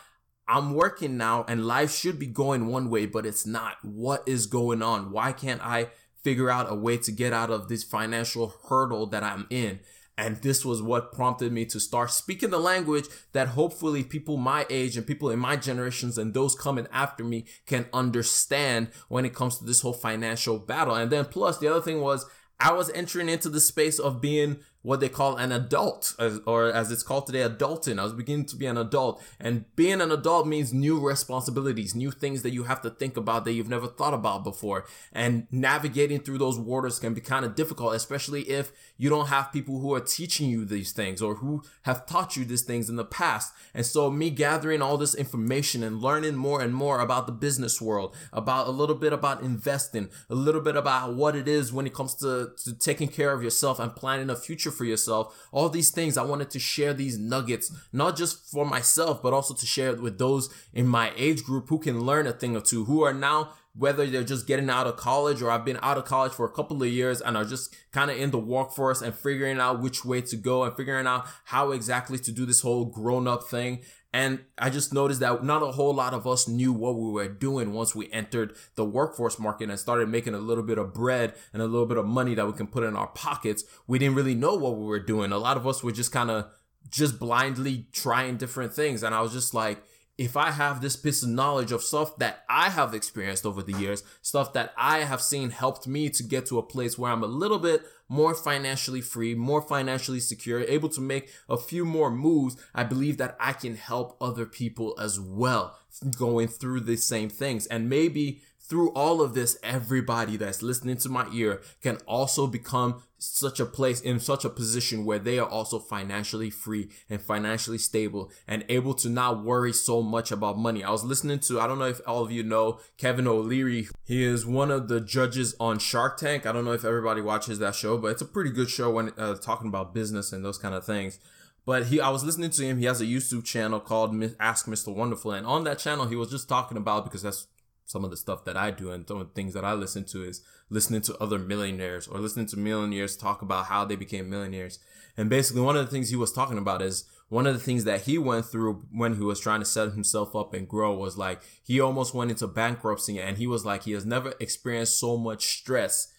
i'm 0.48 0.74
working 0.74 1.16
now 1.16 1.44
and 1.48 1.66
life 1.66 1.94
should 1.94 2.18
be 2.18 2.26
going 2.26 2.66
one 2.66 2.90
way 2.90 3.06
but 3.06 3.26
it's 3.26 3.46
not. 3.46 3.76
What 3.82 4.26
is 4.26 4.46
going 4.46 4.82
on? 4.82 5.10
Why 5.10 5.32
can't 5.32 5.64
i 5.64 5.88
figure 6.22 6.50
out 6.50 6.72
a 6.72 6.74
way 6.74 6.96
to 6.96 7.12
get 7.12 7.32
out 7.32 7.50
of 7.50 7.68
this 7.68 7.84
financial 7.84 8.54
hurdle 8.68 9.06
that 9.06 9.22
i'm 9.22 9.46
in? 9.50 9.80
And 10.16 10.36
this 10.36 10.64
was 10.64 10.80
what 10.80 11.12
prompted 11.12 11.52
me 11.52 11.64
to 11.66 11.80
start 11.80 12.10
speaking 12.12 12.50
the 12.50 12.58
language 12.58 13.06
that 13.32 13.48
hopefully 13.48 14.04
people 14.04 14.36
my 14.36 14.64
age 14.70 14.96
and 14.96 15.06
people 15.06 15.30
in 15.30 15.40
my 15.40 15.56
generations 15.56 16.18
and 16.18 16.32
those 16.32 16.54
coming 16.54 16.86
after 16.92 17.24
me 17.24 17.46
can 17.66 17.86
understand 17.92 18.90
when 19.08 19.24
it 19.24 19.34
comes 19.34 19.58
to 19.58 19.64
this 19.64 19.80
whole 19.80 19.92
financial 19.92 20.58
battle. 20.58 20.94
And 20.94 21.10
then 21.10 21.24
plus 21.24 21.58
the 21.58 21.66
other 21.68 21.80
thing 21.80 22.00
was 22.00 22.26
I 22.60 22.72
was 22.72 22.90
entering 22.90 23.28
into 23.28 23.48
the 23.48 23.60
space 23.60 23.98
of 23.98 24.20
being 24.20 24.58
what 24.84 25.00
they 25.00 25.08
call 25.08 25.36
an 25.36 25.50
adult, 25.50 26.14
as, 26.18 26.40
or 26.46 26.70
as 26.70 26.92
it's 26.92 27.02
called 27.02 27.26
today, 27.26 27.40
adulting. 27.40 27.98
I 27.98 28.04
was 28.04 28.12
beginning 28.12 28.44
to 28.46 28.56
be 28.56 28.66
an 28.66 28.76
adult. 28.76 29.22
And 29.40 29.64
being 29.76 30.02
an 30.02 30.12
adult 30.12 30.46
means 30.46 30.74
new 30.74 31.00
responsibilities, 31.00 31.94
new 31.94 32.10
things 32.10 32.42
that 32.42 32.52
you 32.52 32.64
have 32.64 32.82
to 32.82 32.90
think 32.90 33.16
about 33.16 33.46
that 33.46 33.54
you've 33.54 33.70
never 33.70 33.86
thought 33.86 34.12
about 34.12 34.44
before. 34.44 34.84
And 35.10 35.46
navigating 35.50 36.20
through 36.20 36.36
those 36.36 36.58
waters 36.58 36.98
can 36.98 37.14
be 37.14 37.22
kind 37.22 37.46
of 37.46 37.54
difficult, 37.54 37.94
especially 37.94 38.42
if 38.42 38.72
you 38.98 39.08
don't 39.08 39.28
have 39.28 39.52
people 39.54 39.80
who 39.80 39.94
are 39.94 40.00
teaching 40.00 40.50
you 40.50 40.66
these 40.66 40.92
things 40.92 41.22
or 41.22 41.36
who 41.36 41.62
have 41.84 42.04
taught 42.04 42.36
you 42.36 42.44
these 42.44 42.62
things 42.62 42.90
in 42.90 42.96
the 42.96 43.06
past. 43.06 43.54
And 43.72 43.86
so 43.86 44.10
me 44.10 44.28
gathering 44.28 44.82
all 44.82 44.98
this 44.98 45.14
information 45.14 45.82
and 45.82 46.02
learning 46.02 46.34
more 46.34 46.60
and 46.60 46.74
more 46.74 47.00
about 47.00 47.24
the 47.26 47.32
business 47.32 47.80
world, 47.80 48.14
about 48.34 48.66
a 48.66 48.70
little 48.70 48.96
bit 48.96 49.14
about 49.14 49.40
investing, 49.40 50.10
a 50.28 50.34
little 50.34 50.60
bit 50.60 50.76
about 50.76 51.14
what 51.14 51.34
it 51.34 51.48
is 51.48 51.72
when 51.72 51.86
it 51.86 51.94
comes 51.94 52.14
to, 52.16 52.50
to 52.64 52.74
taking 52.74 53.08
care 53.08 53.32
of 53.32 53.42
yourself 53.42 53.78
and 53.80 53.96
planning 53.96 54.28
a 54.28 54.36
future 54.36 54.73
for 54.74 54.84
yourself. 54.84 55.48
All 55.52 55.68
these 55.68 55.90
things, 55.90 56.16
I 56.16 56.24
wanted 56.24 56.50
to 56.50 56.58
share 56.58 56.92
these 56.92 57.18
nuggets, 57.18 57.72
not 57.92 58.16
just 58.16 58.50
for 58.50 58.66
myself, 58.66 59.22
but 59.22 59.32
also 59.32 59.54
to 59.54 59.66
share 59.66 59.90
it 59.90 60.02
with 60.02 60.18
those 60.18 60.48
in 60.72 60.86
my 60.86 61.12
age 61.16 61.44
group 61.44 61.68
who 61.68 61.78
can 61.78 62.00
learn 62.00 62.26
a 62.26 62.32
thing 62.32 62.56
or 62.56 62.60
two, 62.60 62.84
who 62.84 63.02
are 63.02 63.14
now 63.14 63.52
whether 63.76 64.06
they're 64.06 64.22
just 64.22 64.46
getting 64.46 64.70
out 64.70 64.86
of 64.86 64.96
college 64.96 65.42
or 65.42 65.50
I've 65.50 65.64
been 65.64 65.80
out 65.82 65.98
of 65.98 66.04
college 66.04 66.32
for 66.32 66.46
a 66.46 66.50
couple 66.50 66.82
of 66.82 66.88
years 66.88 67.20
and 67.20 67.36
are 67.36 67.44
just 67.44 67.74
kind 67.92 68.10
of 68.10 68.16
in 68.16 68.30
the 68.30 68.38
workforce 68.38 69.02
and 69.02 69.12
figuring 69.14 69.58
out 69.58 69.80
which 69.80 70.04
way 70.04 70.20
to 70.20 70.36
go 70.36 70.62
and 70.62 70.76
figuring 70.76 71.06
out 71.06 71.26
how 71.44 71.72
exactly 71.72 72.18
to 72.18 72.32
do 72.32 72.46
this 72.46 72.60
whole 72.60 72.84
grown 72.84 73.26
up 73.26 73.44
thing. 73.44 73.80
And 74.14 74.44
I 74.56 74.70
just 74.70 74.94
noticed 74.94 75.18
that 75.20 75.42
not 75.42 75.64
a 75.64 75.72
whole 75.72 75.92
lot 75.92 76.14
of 76.14 76.24
us 76.24 76.46
knew 76.46 76.72
what 76.72 76.94
we 76.94 77.10
were 77.10 77.26
doing 77.26 77.72
once 77.72 77.96
we 77.96 78.08
entered 78.12 78.54
the 78.76 78.84
workforce 78.84 79.40
market 79.40 79.68
and 79.68 79.76
started 79.76 80.08
making 80.08 80.34
a 80.34 80.38
little 80.38 80.62
bit 80.62 80.78
of 80.78 80.94
bread 80.94 81.34
and 81.52 81.60
a 81.60 81.66
little 81.66 81.84
bit 81.84 81.96
of 81.96 82.06
money 82.06 82.36
that 82.36 82.46
we 82.46 82.52
can 82.52 82.68
put 82.68 82.84
in 82.84 82.94
our 82.94 83.08
pockets. 83.08 83.64
We 83.88 83.98
didn't 83.98 84.14
really 84.14 84.36
know 84.36 84.54
what 84.54 84.76
we 84.76 84.84
were 84.84 85.00
doing. 85.00 85.32
A 85.32 85.38
lot 85.38 85.56
of 85.56 85.66
us 85.66 85.82
were 85.82 85.90
just 85.90 86.12
kind 86.12 86.30
of 86.30 86.46
just 86.88 87.18
blindly 87.18 87.88
trying 87.90 88.36
different 88.36 88.72
things. 88.72 89.02
And 89.02 89.16
I 89.16 89.20
was 89.20 89.32
just 89.32 89.52
like, 89.52 89.82
if 90.16 90.36
I 90.36 90.52
have 90.52 90.80
this 90.80 90.96
piece 90.96 91.22
of 91.22 91.28
knowledge 91.28 91.72
of 91.72 91.82
stuff 91.82 92.16
that 92.18 92.44
I 92.48 92.70
have 92.70 92.94
experienced 92.94 93.44
over 93.44 93.62
the 93.62 93.72
years, 93.72 94.04
stuff 94.22 94.52
that 94.52 94.72
I 94.76 95.00
have 95.00 95.20
seen 95.20 95.50
helped 95.50 95.86
me 95.86 96.08
to 96.10 96.22
get 96.22 96.46
to 96.46 96.58
a 96.58 96.62
place 96.62 96.96
where 96.96 97.10
I'm 97.10 97.24
a 97.24 97.28
little 97.28 97.58
bit 97.58 97.82
more 98.08 98.34
financially 98.34 99.00
free, 99.00 99.34
more 99.34 99.62
financially 99.62 100.20
secure, 100.20 100.60
able 100.60 100.88
to 100.90 101.00
make 101.00 101.30
a 101.48 101.56
few 101.56 101.84
more 101.84 102.10
moves, 102.10 102.56
I 102.74 102.84
believe 102.84 103.16
that 103.16 103.36
I 103.40 103.54
can 103.54 103.76
help 103.76 104.16
other 104.20 104.46
people 104.46 104.94
as 105.00 105.18
well 105.18 105.76
going 106.16 106.48
through 106.48 106.80
the 106.80 106.96
same 106.96 107.28
things. 107.28 107.66
And 107.66 107.88
maybe 107.88 108.42
through 108.60 108.90
all 108.92 109.20
of 109.20 109.34
this, 109.34 109.58
everybody 109.62 110.36
that's 110.36 110.62
listening 110.62 110.96
to 110.98 111.08
my 111.08 111.28
ear 111.32 111.60
can 111.82 111.96
also 112.06 112.46
become 112.46 113.02
such 113.24 113.60
a 113.60 113.66
place 113.66 114.00
in 114.00 114.20
such 114.20 114.44
a 114.44 114.50
position 114.50 115.04
where 115.04 115.18
they 115.18 115.38
are 115.38 115.48
also 115.48 115.78
financially 115.78 116.50
free 116.50 116.88
and 117.08 117.20
financially 117.20 117.78
stable 117.78 118.30
and 118.46 118.64
able 118.68 118.94
to 118.94 119.08
not 119.08 119.44
worry 119.44 119.72
so 119.72 120.02
much 120.02 120.30
about 120.30 120.58
money. 120.58 120.84
I 120.84 120.90
was 120.90 121.04
listening 121.04 121.38
to, 121.40 121.60
I 121.60 121.66
don't 121.66 121.78
know 121.78 121.86
if 121.86 122.00
all 122.06 122.22
of 122.22 122.30
you 122.30 122.42
know 122.42 122.80
Kevin 122.98 123.26
O'Leary. 123.26 123.88
He 124.04 124.24
is 124.24 124.46
one 124.46 124.70
of 124.70 124.88
the 124.88 125.00
judges 125.00 125.54
on 125.58 125.78
Shark 125.78 126.16
Tank. 126.18 126.46
I 126.46 126.52
don't 126.52 126.64
know 126.64 126.72
if 126.72 126.84
everybody 126.84 127.20
watches 127.20 127.58
that 127.58 127.74
show, 127.74 127.96
but 127.98 128.08
it's 128.08 128.22
a 128.22 128.26
pretty 128.26 128.50
good 128.50 128.68
show 128.68 128.90
when 128.90 129.12
uh, 129.16 129.34
talking 129.36 129.68
about 129.68 129.94
business 129.94 130.32
and 130.32 130.44
those 130.44 130.58
kind 130.58 130.74
of 130.74 130.84
things. 130.84 131.18
But 131.66 131.86
he, 131.86 132.00
I 132.00 132.10
was 132.10 132.24
listening 132.24 132.50
to 132.50 132.62
him. 132.64 132.78
He 132.78 132.84
has 132.84 133.00
a 133.00 133.06
YouTube 133.06 133.44
channel 133.44 133.80
called 133.80 134.14
Ask 134.38 134.66
Mr. 134.66 134.94
Wonderful, 134.94 135.32
and 135.32 135.46
on 135.46 135.64
that 135.64 135.78
channel, 135.78 136.06
he 136.06 136.16
was 136.16 136.30
just 136.30 136.48
talking 136.48 136.76
about 136.76 137.04
because 137.04 137.22
that's 137.22 137.46
some 137.86 138.04
of 138.04 138.10
the 138.10 138.16
stuff 138.16 138.44
that 138.44 138.56
I 138.56 138.70
do 138.70 138.90
and 138.90 139.06
some 139.06 139.20
of 139.20 139.28
the 139.28 139.34
things 139.34 139.54
that 139.54 139.64
I 139.64 139.74
listen 139.74 140.04
to 140.06 140.24
is 140.24 140.42
listening 140.70 141.02
to 141.02 141.16
other 141.18 141.38
millionaires 141.38 142.08
or 142.08 142.18
listening 142.18 142.46
to 142.46 142.58
millionaires 142.58 143.16
talk 143.16 143.42
about 143.42 143.66
how 143.66 143.84
they 143.84 143.96
became 143.96 144.30
millionaires. 144.30 144.78
And 145.16 145.28
basically 145.30 145.62
one 145.62 145.76
of 145.76 145.84
the 145.84 145.90
things 145.90 146.10
he 146.10 146.16
was 146.16 146.32
talking 146.32 146.58
about 146.58 146.82
is 146.82 147.04
one 147.28 147.46
of 147.46 147.54
the 147.54 147.60
things 147.60 147.84
that 147.84 148.02
he 148.02 148.18
went 148.18 148.46
through 148.46 148.86
when 148.92 149.16
he 149.16 149.22
was 149.22 149.40
trying 149.40 149.60
to 149.60 149.66
set 149.66 149.92
himself 149.92 150.34
up 150.34 150.54
and 150.54 150.68
grow 150.68 150.94
was 150.94 151.16
like 151.18 151.42
he 151.62 151.80
almost 151.80 152.14
went 152.14 152.30
into 152.30 152.46
bankruptcy 152.46 153.18
and 153.18 153.38
he 153.38 153.46
was 153.46 153.64
like 153.64 153.84
he 153.84 153.92
has 153.92 154.06
never 154.06 154.34
experienced 154.40 154.98
so 154.98 155.16
much 155.16 155.44
stress 155.58 156.12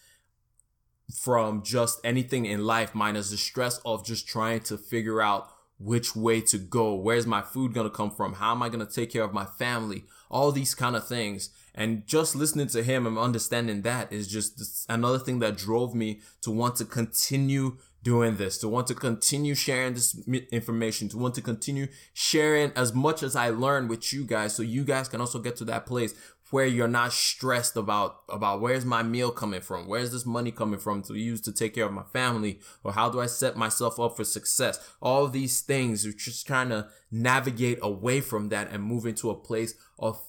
from 1.14 1.64
just 1.64 2.00
anything 2.04 2.46
in 2.46 2.66
life 2.66 2.96
minus 2.96 3.30
the 3.30 3.38
stress 3.38 3.80
of 3.86 4.06
just 4.06 4.28
trying 4.28 4.60
to 4.60 4.78
figure 4.78 5.22
out 5.22 5.50
which 5.78 6.16
way 6.16 6.42
to 6.42 6.58
go. 6.58 6.96
Where's 6.96 7.28
my 7.28 7.42
food 7.42 7.74
going 7.74 7.90
to 7.90 7.96
come 7.96 8.12
from? 8.12 8.34
How 8.34 8.52
am 8.52 8.64
I 8.64 8.70
going 8.70 8.86
to 8.86 8.92
take 8.92 9.12
care 9.12 9.24
of 9.24 9.34
my 9.34 9.46
family? 9.46 10.06
All 10.30 10.52
these 10.52 10.76
kind 10.76 10.96
of 10.96 11.08
things. 11.08 11.50
And 11.74 12.08
just 12.08 12.36
listening 12.36 12.68
to 12.68 12.84
him 12.84 13.06
and 13.06 13.18
understanding 13.18 13.82
that 13.82 14.12
is 14.12 14.28
just 14.28 14.86
another 14.90 15.20
thing 15.20 15.40
that 15.40 15.58
drove 15.58 15.94
me 15.94 16.22
to 16.42 16.52
want 16.52 16.78
to 16.78 16.86
continue 16.86 17.78
doing 18.06 18.38
this, 18.38 18.60
to 18.60 18.70
want 18.70 18.86
to 18.86 18.94
continue 18.94 19.56
sharing 19.56 19.96
this 19.96 20.16
information, 20.52 21.10
to 21.10 21.18
want 21.18 21.34
to 21.34 21.42
continue 21.42 21.88
sharing 22.14 22.72
as 22.76 22.94
much 22.94 23.24
as 23.24 23.36
I 23.36 23.50
learned 23.50 23.90
with 23.90 24.14
you 24.14 24.24
guys 24.24 24.56
so 24.56 24.62
you 24.62 24.84
guys 24.84 25.10
can 25.10 25.20
also 25.20 25.40
get 25.40 25.56
to 25.58 25.66
that 25.66 25.88
place 25.88 26.14
where 26.52 26.66
you're 26.66 26.88
not 26.88 27.14
stressed 27.14 27.76
about 27.76 28.18
about 28.30 28.62
where's 28.62 28.86
my 28.86 29.04
meal 29.04 29.32
coming 29.32 29.62
from? 29.62 29.88
Where's 29.88 30.12
this 30.12 30.26
money 30.26 30.52
coming 30.52 30.80
from 30.80 31.02
to 31.04 31.16
use 31.16 31.42
to 31.42 31.52
take 31.52 31.76
care 31.76 31.86
of 31.86 31.94
my 31.94 32.04
family? 32.04 32.60
Or 32.84 32.94
how 32.94 33.10
do 33.10 33.20
i 33.20 33.26
set 33.26 33.56
myself 33.56 34.00
up 34.00 34.16
for 34.16 34.24
success? 34.24 34.80
All 35.02 35.28
these 35.28 35.62
things 35.62 36.06
you're 36.06 36.14
just 36.14 36.46
trying 36.46 36.70
to 36.70 36.88
navigate 37.12 37.80
away 37.82 38.22
from 38.22 38.50
that 38.50 38.72
and 38.72 38.84
move 38.84 39.06
into 39.06 39.30
a 39.30 39.36
place 39.36 39.74
of 39.98 40.22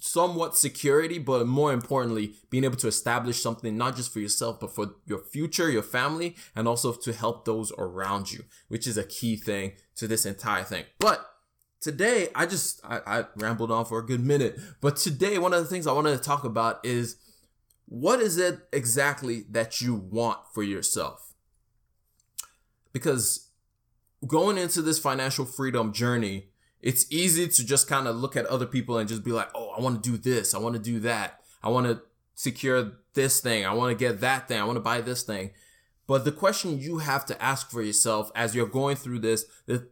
somewhat 0.00 0.56
security 0.56 1.18
but 1.18 1.46
more 1.46 1.72
importantly 1.72 2.34
being 2.48 2.64
able 2.64 2.76
to 2.76 2.88
establish 2.88 3.42
something 3.42 3.76
not 3.76 3.94
just 3.94 4.10
for 4.10 4.20
yourself 4.20 4.58
but 4.58 4.74
for 4.74 4.94
your 5.04 5.18
future 5.18 5.70
your 5.70 5.82
family 5.82 6.34
and 6.56 6.66
also 6.66 6.94
to 6.94 7.12
help 7.12 7.44
those 7.44 7.70
around 7.76 8.32
you 8.32 8.42
which 8.68 8.86
is 8.86 8.96
a 8.96 9.04
key 9.04 9.36
thing 9.36 9.72
to 9.96 10.08
this 10.08 10.26
entire 10.26 10.64
thing. 10.64 10.84
But 10.98 11.31
today 11.82 12.28
I 12.34 12.46
just 12.46 12.80
I, 12.84 13.00
I 13.06 13.24
rambled 13.36 13.70
on 13.70 13.84
for 13.84 13.98
a 13.98 14.06
good 14.06 14.24
minute, 14.24 14.58
but 14.80 14.96
today 14.96 15.36
one 15.36 15.52
of 15.52 15.62
the 15.62 15.68
things 15.68 15.86
I 15.86 15.92
wanted 15.92 16.16
to 16.16 16.22
talk 16.22 16.44
about 16.44 16.80
is 16.86 17.16
what 17.86 18.20
is 18.20 18.38
it 18.38 18.60
exactly 18.72 19.44
that 19.50 19.82
you 19.82 19.94
want 19.94 20.38
for 20.54 20.62
yourself? 20.62 21.34
Because 22.92 23.48
going 24.26 24.56
into 24.56 24.80
this 24.80 24.98
financial 24.98 25.44
freedom 25.44 25.92
journey, 25.92 26.46
it's 26.80 27.10
easy 27.10 27.48
to 27.48 27.66
just 27.66 27.88
kind 27.88 28.06
of 28.06 28.16
look 28.16 28.36
at 28.36 28.46
other 28.46 28.66
people 28.66 28.96
and 28.96 29.08
just 29.08 29.24
be 29.24 29.32
like, 29.32 29.50
"Oh, 29.54 29.70
I 29.76 29.80
want 29.80 30.02
to 30.02 30.10
do 30.10 30.16
this, 30.16 30.54
I 30.54 30.58
want 30.58 30.76
to 30.76 30.80
do 30.80 31.00
that. 31.00 31.40
I 31.62 31.68
want 31.68 31.86
to 31.86 32.00
secure 32.34 32.92
this 33.14 33.40
thing, 33.40 33.66
I 33.66 33.74
want 33.74 33.96
to 33.96 34.04
get 34.04 34.20
that 34.20 34.48
thing, 34.48 34.58
I 34.58 34.64
want 34.64 34.76
to 34.76 34.80
buy 34.80 35.00
this 35.00 35.22
thing." 35.22 35.50
But 36.06 36.24
the 36.24 36.32
question 36.32 36.80
you 36.80 36.98
have 36.98 37.24
to 37.26 37.42
ask 37.42 37.70
for 37.70 37.80
yourself 37.80 38.30
as 38.34 38.54
you're 38.54 38.66
going 38.66 38.96
through 38.96 39.20
this 39.20 39.44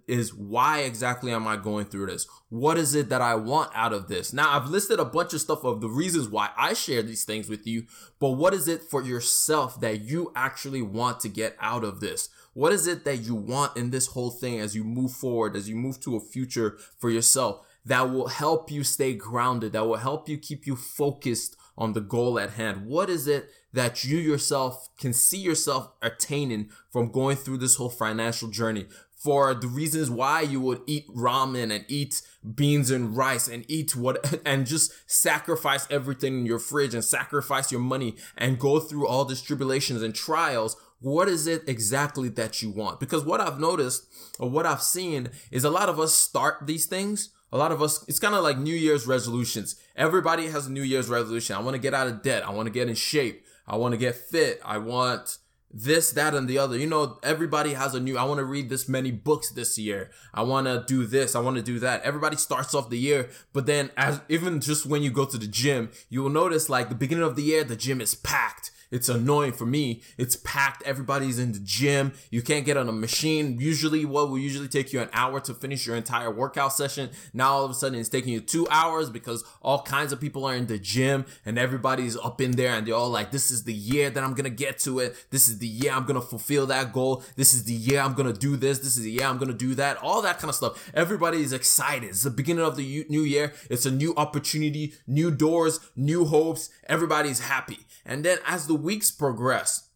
is 0.09 0.35
why 0.35 0.81
exactly 0.81 1.33
am 1.33 1.47
I 1.47 1.57
going 1.57 1.87
through 1.87 2.07
this? 2.07 2.26
What 2.49 2.79
is 2.79 2.95
it 2.95 3.09
that 3.11 3.23
I 3.23 3.37
want 3.37 3.71
out 3.75 3.93
of 3.93 4.09
this? 4.09 4.33
Now, 4.33 4.50
I've 4.50 4.69
listed 4.69 4.99
a 4.99 5.05
bunch 5.05 5.35
of 5.35 5.40
stuff 5.40 5.64
of 5.64 5.81
the 5.81 5.88
reasons 5.88 6.29
why 6.29 6.50
I 6.57 6.75
share 6.75 7.02
these 7.02 7.25
things 7.25 7.49
with 7.49 7.67
you, 7.67 7.87
but 8.19 8.31
what 8.31 8.55
is 8.55 8.67
it 8.67 8.83
for 8.83 9.02
yourself 9.02 9.81
that 9.81 10.00
you 10.02 10.33
actually 10.35 10.83
want 10.83 11.21
to 11.21 11.29
get 11.29 11.57
out 11.61 11.85
of 11.85 12.00
this? 12.00 12.29
What 12.55 12.73
is 12.73 12.88
it 12.88 13.05
that 13.05 13.19
you 13.19 13.37
want 13.37 13.76
in 13.76 13.90
this 13.90 14.09
whole 14.09 14.31
thing 14.31 14.59
as 14.59 14.75
you 14.75 14.83
move 14.83 15.12
forward, 15.12 15.55
as 15.55 15.69
you 15.69 15.76
move 15.76 16.00
to 16.00 16.17
a 16.17 16.21
future 16.21 16.76
for 16.99 17.11
yourself? 17.11 17.64
that 17.85 18.11
will 18.11 18.29
help 18.29 18.71
you 18.71 18.85
stay 18.85 19.14
grounded, 19.14 19.73
that 19.73 19.87
will 19.87 19.97
help 19.97 20.29
you 20.29 20.37
keep 20.37 20.67
you 20.67 20.76
focused 20.76 21.57
on 21.79 21.93
the 21.93 22.00
goal 22.00 22.38
at 22.38 22.50
hand? 22.50 22.87
What 22.87 23.09
is 23.09 23.26
it 23.26 23.50
that 23.72 24.04
you 24.04 24.18
yourself 24.18 24.88
can 24.98 25.12
see 25.12 25.38
yourself 25.38 25.92
attaining 26.02 26.70
from 26.90 27.10
going 27.10 27.36
through 27.36 27.58
this 27.58 27.76
whole 27.76 27.90
financial 27.90 28.48
journey? 28.48 28.86
For 29.16 29.52
the 29.52 29.66
reasons 29.66 30.10
why 30.10 30.40
you 30.40 30.62
would 30.62 30.80
eat 30.86 31.06
ramen 31.08 31.70
and 31.70 31.84
eat 31.88 32.22
beans 32.54 32.90
and 32.90 33.14
rice 33.14 33.48
and 33.48 33.66
eat 33.68 33.94
what 33.94 34.40
and 34.46 34.66
just 34.66 34.92
sacrifice 35.10 35.86
everything 35.90 36.40
in 36.40 36.46
your 36.46 36.58
fridge 36.58 36.94
and 36.94 37.04
sacrifice 37.04 37.70
your 37.70 37.82
money 37.82 38.16
and 38.38 38.58
go 38.58 38.80
through 38.80 39.06
all 39.06 39.26
these 39.26 39.42
tribulations 39.42 40.02
and 40.02 40.14
trials 40.14 40.76
what 41.00 41.28
is 41.28 41.46
it 41.46 41.62
exactly 41.66 42.28
that 42.30 42.62
you 42.62 42.70
want? 42.70 43.00
Because 43.00 43.24
what 43.24 43.40
I've 43.40 43.58
noticed 43.58 44.06
or 44.38 44.50
what 44.50 44.66
I've 44.66 44.82
seen 44.82 45.30
is 45.50 45.64
a 45.64 45.70
lot 45.70 45.88
of 45.88 45.98
us 45.98 46.14
start 46.14 46.66
these 46.66 46.86
things. 46.86 47.30
A 47.52 47.58
lot 47.58 47.72
of 47.72 47.82
us, 47.82 48.04
it's 48.06 48.20
kind 48.20 48.34
of 48.34 48.44
like 48.44 48.58
New 48.58 48.74
Year's 48.74 49.06
resolutions. 49.06 49.76
Everybody 49.96 50.48
has 50.48 50.66
a 50.66 50.72
New 50.72 50.82
Year's 50.82 51.08
resolution. 51.08 51.56
I 51.56 51.60
want 51.60 51.74
to 51.74 51.80
get 51.80 51.94
out 51.94 52.06
of 52.06 52.22
debt. 52.22 52.46
I 52.46 52.50
want 52.50 52.66
to 52.66 52.72
get 52.72 52.88
in 52.88 52.94
shape. 52.94 53.44
I 53.67 53.76
want 53.76 53.93
to 53.93 53.99
get 53.99 54.14
fit. 54.14 54.61
I 54.64 54.79
want 54.79 55.38
this, 55.73 56.11
that, 56.12 56.35
and 56.35 56.49
the 56.49 56.59
other. 56.59 56.76
You 56.76 56.87
know, 56.87 57.19
everybody 57.23 57.75
has 57.75 57.95
a 57.95 58.00
new, 58.00 58.19
I 58.19 58.25
want 58.25 58.38
to 58.38 58.45
read 58.45 58.69
this 58.69 58.88
many 58.88 59.11
books 59.12 59.50
this 59.50 59.79
year. 59.79 60.11
I 60.35 60.43
want 60.43 60.67
to 60.67 60.85
do 60.87 61.07
this. 61.07 61.37
I 61.37 61.40
want 61.40 61.57
to 61.57 61.62
do 61.62 61.79
that. 61.79 62.02
Everybody 62.02 62.37
starts 62.37 62.75
off 62.75 62.90
the 62.90 62.99
year, 62.99 63.31
but 63.52 63.67
then 63.67 63.90
as 63.97 64.21
even 64.29 64.61
just 64.61 64.87
when 64.87 65.02
you 65.02 65.11
go 65.11 65.25
to 65.25 65.38
the 65.38 65.47
gym, 65.47 65.90
you 66.09 66.23
will 66.23 66.31
notice 66.31 66.69
like 66.69 66.88
the 66.88 66.95
beginning 66.95 67.25
of 67.25 67.37
the 67.37 67.43
year, 67.43 67.62
the 67.62 67.76
gym 67.76 68.00
is 68.00 68.14
packed. 68.14 68.69
It's 68.90 69.09
annoying 69.09 69.52
for 69.52 69.66
me. 69.66 70.02
It's 70.18 70.37
packed. 70.37 70.82
Everybody's 70.85 71.38
in 71.38 71.52
the 71.52 71.61
gym. 71.61 72.12
You 72.30 72.42
can't 72.42 72.66
get 72.66 72.76
on 72.76 72.88
a 72.88 72.92
machine. 72.92 73.61
Usually 73.61 74.04
what 74.04 74.30
will 74.30 74.38
usually 74.38 74.68
take 74.68 74.92
you 74.92 75.00
an 75.00 75.09
hour 75.12 75.40
to 75.40 75.54
finish 75.54 75.87
your 75.87 75.97
entire 75.97 76.30
workout 76.30 76.73
session. 76.73 77.11
Now 77.32 77.52
all 77.52 77.64
of 77.64 77.70
a 77.70 77.75
sudden 77.75 77.99
it's 77.99 78.09
taking 78.09 78.32
you 78.32 78.40
two 78.40 78.66
hours 78.68 79.11
because 79.11 79.44
all 79.62 79.82
kinds 79.82 80.12
of 80.12 80.20
people 80.20 80.44
are 80.44 80.54
in 80.54 80.66
the 80.66 80.78
gym 80.78 81.25
and 81.47 81.59
everybody's 81.59 82.16
up 82.16 82.40
in 82.40 82.52
there 82.52 82.75
and 82.75 82.87
they're 82.87 82.94
all 82.94 83.11
like, 83.11 83.30
this 83.30 83.50
is 83.50 83.64
the 83.64 83.75
year 83.75 84.11
that 84.11 84.25
I'm 84.25 84.35
to 84.35 84.50
get 84.50 84.78
to 84.80 84.99
it. 85.00 85.16
This 85.30 85.49
is 85.49 85.59
the 85.59 85.66
year 85.66 85.92
I'm 85.92 86.06
to 86.06 86.20
fulfill 86.20 86.66
that 86.66 86.92
goal. 86.92 87.23
This 87.37 87.54
is 87.54 87.64
the 87.64 87.75
year 87.75 88.00
I'm 88.00 88.14
to 88.14 88.32
do 88.32 88.56
this. 88.56 88.78
This 88.78 88.97
is 88.97 89.04
the 89.04 89.11
year 89.11 89.26
I'm 89.26 89.38
to 89.38 89.52
do 89.52 89.75
that. 89.76 89.99
All 89.99 90.23
that 90.23 90.38
kind 90.38 90.49
of 90.49 90.54
stuff. 90.54 90.90
Everybody 90.94 91.42
is 91.42 91.52
excited. 91.52 92.09
It's 92.11 92.23
the 92.23 92.30
beginning 92.30 92.64
of 92.64 92.76
the 92.76 93.06
new 93.09 93.23
year. 93.23 93.52
It's 93.68 93.87
a 93.87 93.90
new 93.90 94.14
opportunity, 94.16 94.94
new 95.06 95.30
doors, 95.30 95.80
new 95.94 96.25
hopes. 96.25 96.70
Everybody's 96.88 97.40
happy. 97.40 97.78
And 98.04 98.25
then 98.25 98.38
as 98.47 98.66
the 98.66 98.75
weeks 98.75 99.11
progress, 99.11 99.88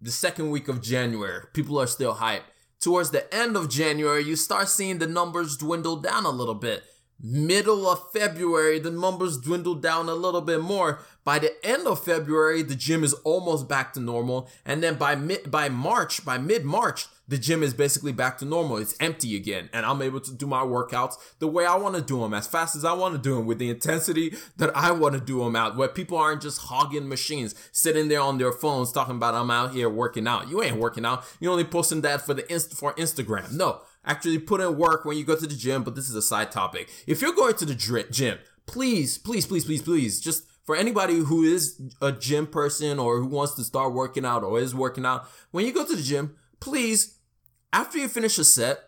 the 0.00 0.10
second 0.10 0.50
week 0.50 0.68
of 0.68 0.82
January, 0.82 1.44
people 1.52 1.80
are 1.80 1.86
still 1.86 2.16
hyped. 2.16 2.42
Towards 2.80 3.10
the 3.10 3.32
end 3.32 3.56
of 3.56 3.70
January, 3.70 4.24
you 4.24 4.34
start 4.34 4.68
seeing 4.68 4.98
the 4.98 5.06
numbers 5.06 5.56
dwindle 5.56 5.96
down 5.96 6.24
a 6.24 6.30
little 6.30 6.54
bit. 6.54 6.82
Middle 7.24 7.88
of 7.88 8.10
February, 8.12 8.80
the 8.80 8.90
numbers 8.90 9.38
dwindle 9.38 9.76
down 9.76 10.08
a 10.08 10.14
little 10.14 10.40
bit 10.40 10.60
more. 10.60 10.98
By 11.22 11.38
the 11.38 11.54
end 11.64 11.86
of 11.86 12.04
February, 12.04 12.62
the 12.62 12.74
gym 12.74 13.04
is 13.04 13.12
almost 13.22 13.68
back 13.68 13.92
to 13.92 14.00
normal. 14.00 14.48
And 14.66 14.82
then 14.82 14.96
by 14.96 15.14
mid, 15.14 15.48
by 15.48 15.68
March, 15.68 16.24
by 16.24 16.38
mid 16.38 16.64
March, 16.64 17.06
the 17.28 17.38
gym 17.38 17.62
is 17.62 17.72
basically 17.72 18.12
back 18.12 18.38
to 18.38 18.44
normal. 18.44 18.76
It's 18.76 18.96
empty 19.00 19.36
again, 19.36 19.70
and 19.72 19.86
I'm 19.86 20.02
able 20.02 20.20
to 20.20 20.32
do 20.32 20.46
my 20.46 20.62
workouts 20.62 21.14
the 21.38 21.46
way 21.46 21.64
I 21.64 21.76
want 21.76 21.94
to 21.94 22.02
do 22.02 22.20
them, 22.20 22.34
as 22.34 22.46
fast 22.46 22.74
as 22.76 22.84
I 22.84 22.92
want 22.92 23.14
to 23.14 23.20
do 23.20 23.36
them, 23.36 23.46
with 23.46 23.58
the 23.58 23.70
intensity 23.70 24.34
that 24.56 24.76
I 24.76 24.90
want 24.90 25.14
to 25.14 25.20
do 25.20 25.38
them 25.38 25.56
out, 25.56 25.76
where 25.76 25.88
people 25.88 26.18
aren't 26.18 26.42
just 26.42 26.62
hogging 26.62 27.08
machines, 27.08 27.54
sitting 27.72 28.08
there 28.08 28.20
on 28.20 28.38
their 28.38 28.52
phones 28.52 28.92
talking 28.92 29.16
about 29.16 29.34
I'm 29.34 29.50
out 29.50 29.72
here 29.72 29.88
working 29.88 30.26
out. 30.26 30.48
You 30.48 30.62
ain't 30.62 30.76
working 30.76 31.06
out. 31.06 31.24
You're 31.40 31.52
only 31.52 31.64
posting 31.64 32.00
that 32.02 32.22
for 32.22 32.34
the 32.34 32.50
inst- 32.52 32.74
for 32.74 32.92
Instagram. 32.94 33.52
No, 33.52 33.82
actually 34.04 34.38
put 34.38 34.60
in 34.60 34.76
work 34.76 35.04
when 35.04 35.16
you 35.16 35.24
go 35.24 35.36
to 35.36 35.46
the 35.46 35.54
gym. 35.54 35.84
But 35.84 35.94
this 35.94 36.08
is 36.08 36.14
a 36.14 36.22
side 36.22 36.50
topic. 36.50 36.90
If 37.06 37.22
you're 37.22 37.34
going 37.34 37.54
to 37.54 37.64
the 37.64 37.74
gym, 38.10 38.38
please, 38.66 39.18
please, 39.18 39.46
please, 39.46 39.64
please, 39.64 39.82
please, 39.82 40.20
just 40.20 40.44
for 40.64 40.76
anybody 40.76 41.18
who 41.18 41.42
is 41.42 41.80
a 42.00 42.12
gym 42.12 42.46
person 42.46 42.98
or 42.98 43.18
who 43.18 43.26
wants 43.26 43.54
to 43.54 43.64
start 43.64 43.92
working 43.92 44.24
out 44.24 44.44
or 44.44 44.60
is 44.60 44.74
working 44.74 45.04
out, 45.04 45.26
when 45.50 45.66
you 45.66 45.72
go 45.72 45.84
to 45.84 45.96
the 45.96 46.02
gym, 46.02 46.36
please, 46.62 47.18
after 47.72 47.98
you 47.98 48.08
finish 48.08 48.38
a 48.38 48.44
set, 48.44 48.78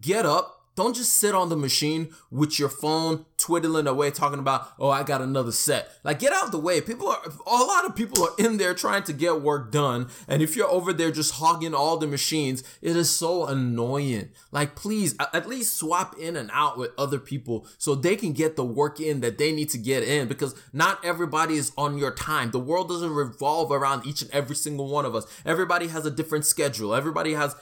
get 0.00 0.24
up, 0.24 0.55
don't 0.76 0.94
just 0.94 1.14
sit 1.14 1.34
on 1.34 1.48
the 1.48 1.56
machine 1.56 2.10
with 2.30 2.58
your 2.58 2.68
phone 2.68 3.24
twiddling 3.38 3.86
away 3.86 4.10
talking 4.10 4.38
about, 4.38 4.68
oh, 4.78 4.90
I 4.90 5.02
got 5.02 5.22
another 5.22 5.52
set. 5.52 5.90
Like, 6.04 6.18
get 6.18 6.32
out 6.32 6.52
the 6.52 6.58
way. 6.58 6.80
People 6.80 7.08
are, 7.08 7.22
a 7.46 7.64
lot 7.64 7.86
of 7.86 7.96
people 7.96 8.24
are 8.24 8.34
in 8.38 8.58
there 8.58 8.74
trying 8.74 9.02
to 9.04 9.12
get 9.12 9.40
work 9.40 9.72
done. 9.72 10.08
And 10.28 10.42
if 10.42 10.54
you're 10.54 10.68
over 10.68 10.92
there 10.92 11.10
just 11.10 11.34
hogging 11.34 11.74
all 11.74 11.96
the 11.96 12.06
machines, 12.06 12.62
it 12.82 12.94
is 12.94 13.10
so 13.10 13.46
annoying. 13.46 14.30
Like, 14.52 14.76
please, 14.76 15.14
at 15.32 15.48
least 15.48 15.76
swap 15.76 16.18
in 16.18 16.36
and 16.36 16.50
out 16.52 16.78
with 16.78 16.90
other 16.98 17.18
people 17.18 17.66
so 17.78 17.94
they 17.94 18.16
can 18.16 18.32
get 18.32 18.56
the 18.56 18.64
work 18.64 19.00
in 19.00 19.20
that 19.20 19.38
they 19.38 19.52
need 19.52 19.70
to 19.70 19.78
get 19.78 20.02
in 20.02 20.28
because 20.28 20.54
not 20.72 21.02
everybody 21.04 21.54
is 21.54 21.72
on 21.78 21.96
your 21.96 22.14
time. 22.14 22.50
The 22.50 22.60
world 22.60 22.88
doesn't 22.88 23.12
revolve 23.12 23.72
around 23.72 24.06
each 24.06 24.20
and 24.20 24.30
every 24.30 24.56
single 24.56 24.88
one 24.88 25.06
of 25.06 25.14
us. 25.14 25.26
Everybody 25.46 25.88
has 25.88 26.04
a 26.04 26.10
different 26.10 26.44
schedule. 26.44 26.94
Everybody 26.94 27.32
has 27.32 27.56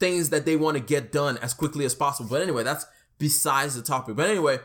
things 0.00 0.30
that 0.30 0.44
they 0.44 0.56
want 0.56 0.76
to 0.76 0.82
get 0.82 1.12
done 1.12 1.38
as 1.38 1.54
quickly 1.54 1.84
as 1.84 1.94
possible. 1.94 2.30
But 2.30 2.42
anyway, 2.42 2.64
that's 2.64 2.86
besides 3.18 3.76
the 3.76 3.82
topic. 3.82 4.16
But 4.16 4.28
anyway, 4.30 4.58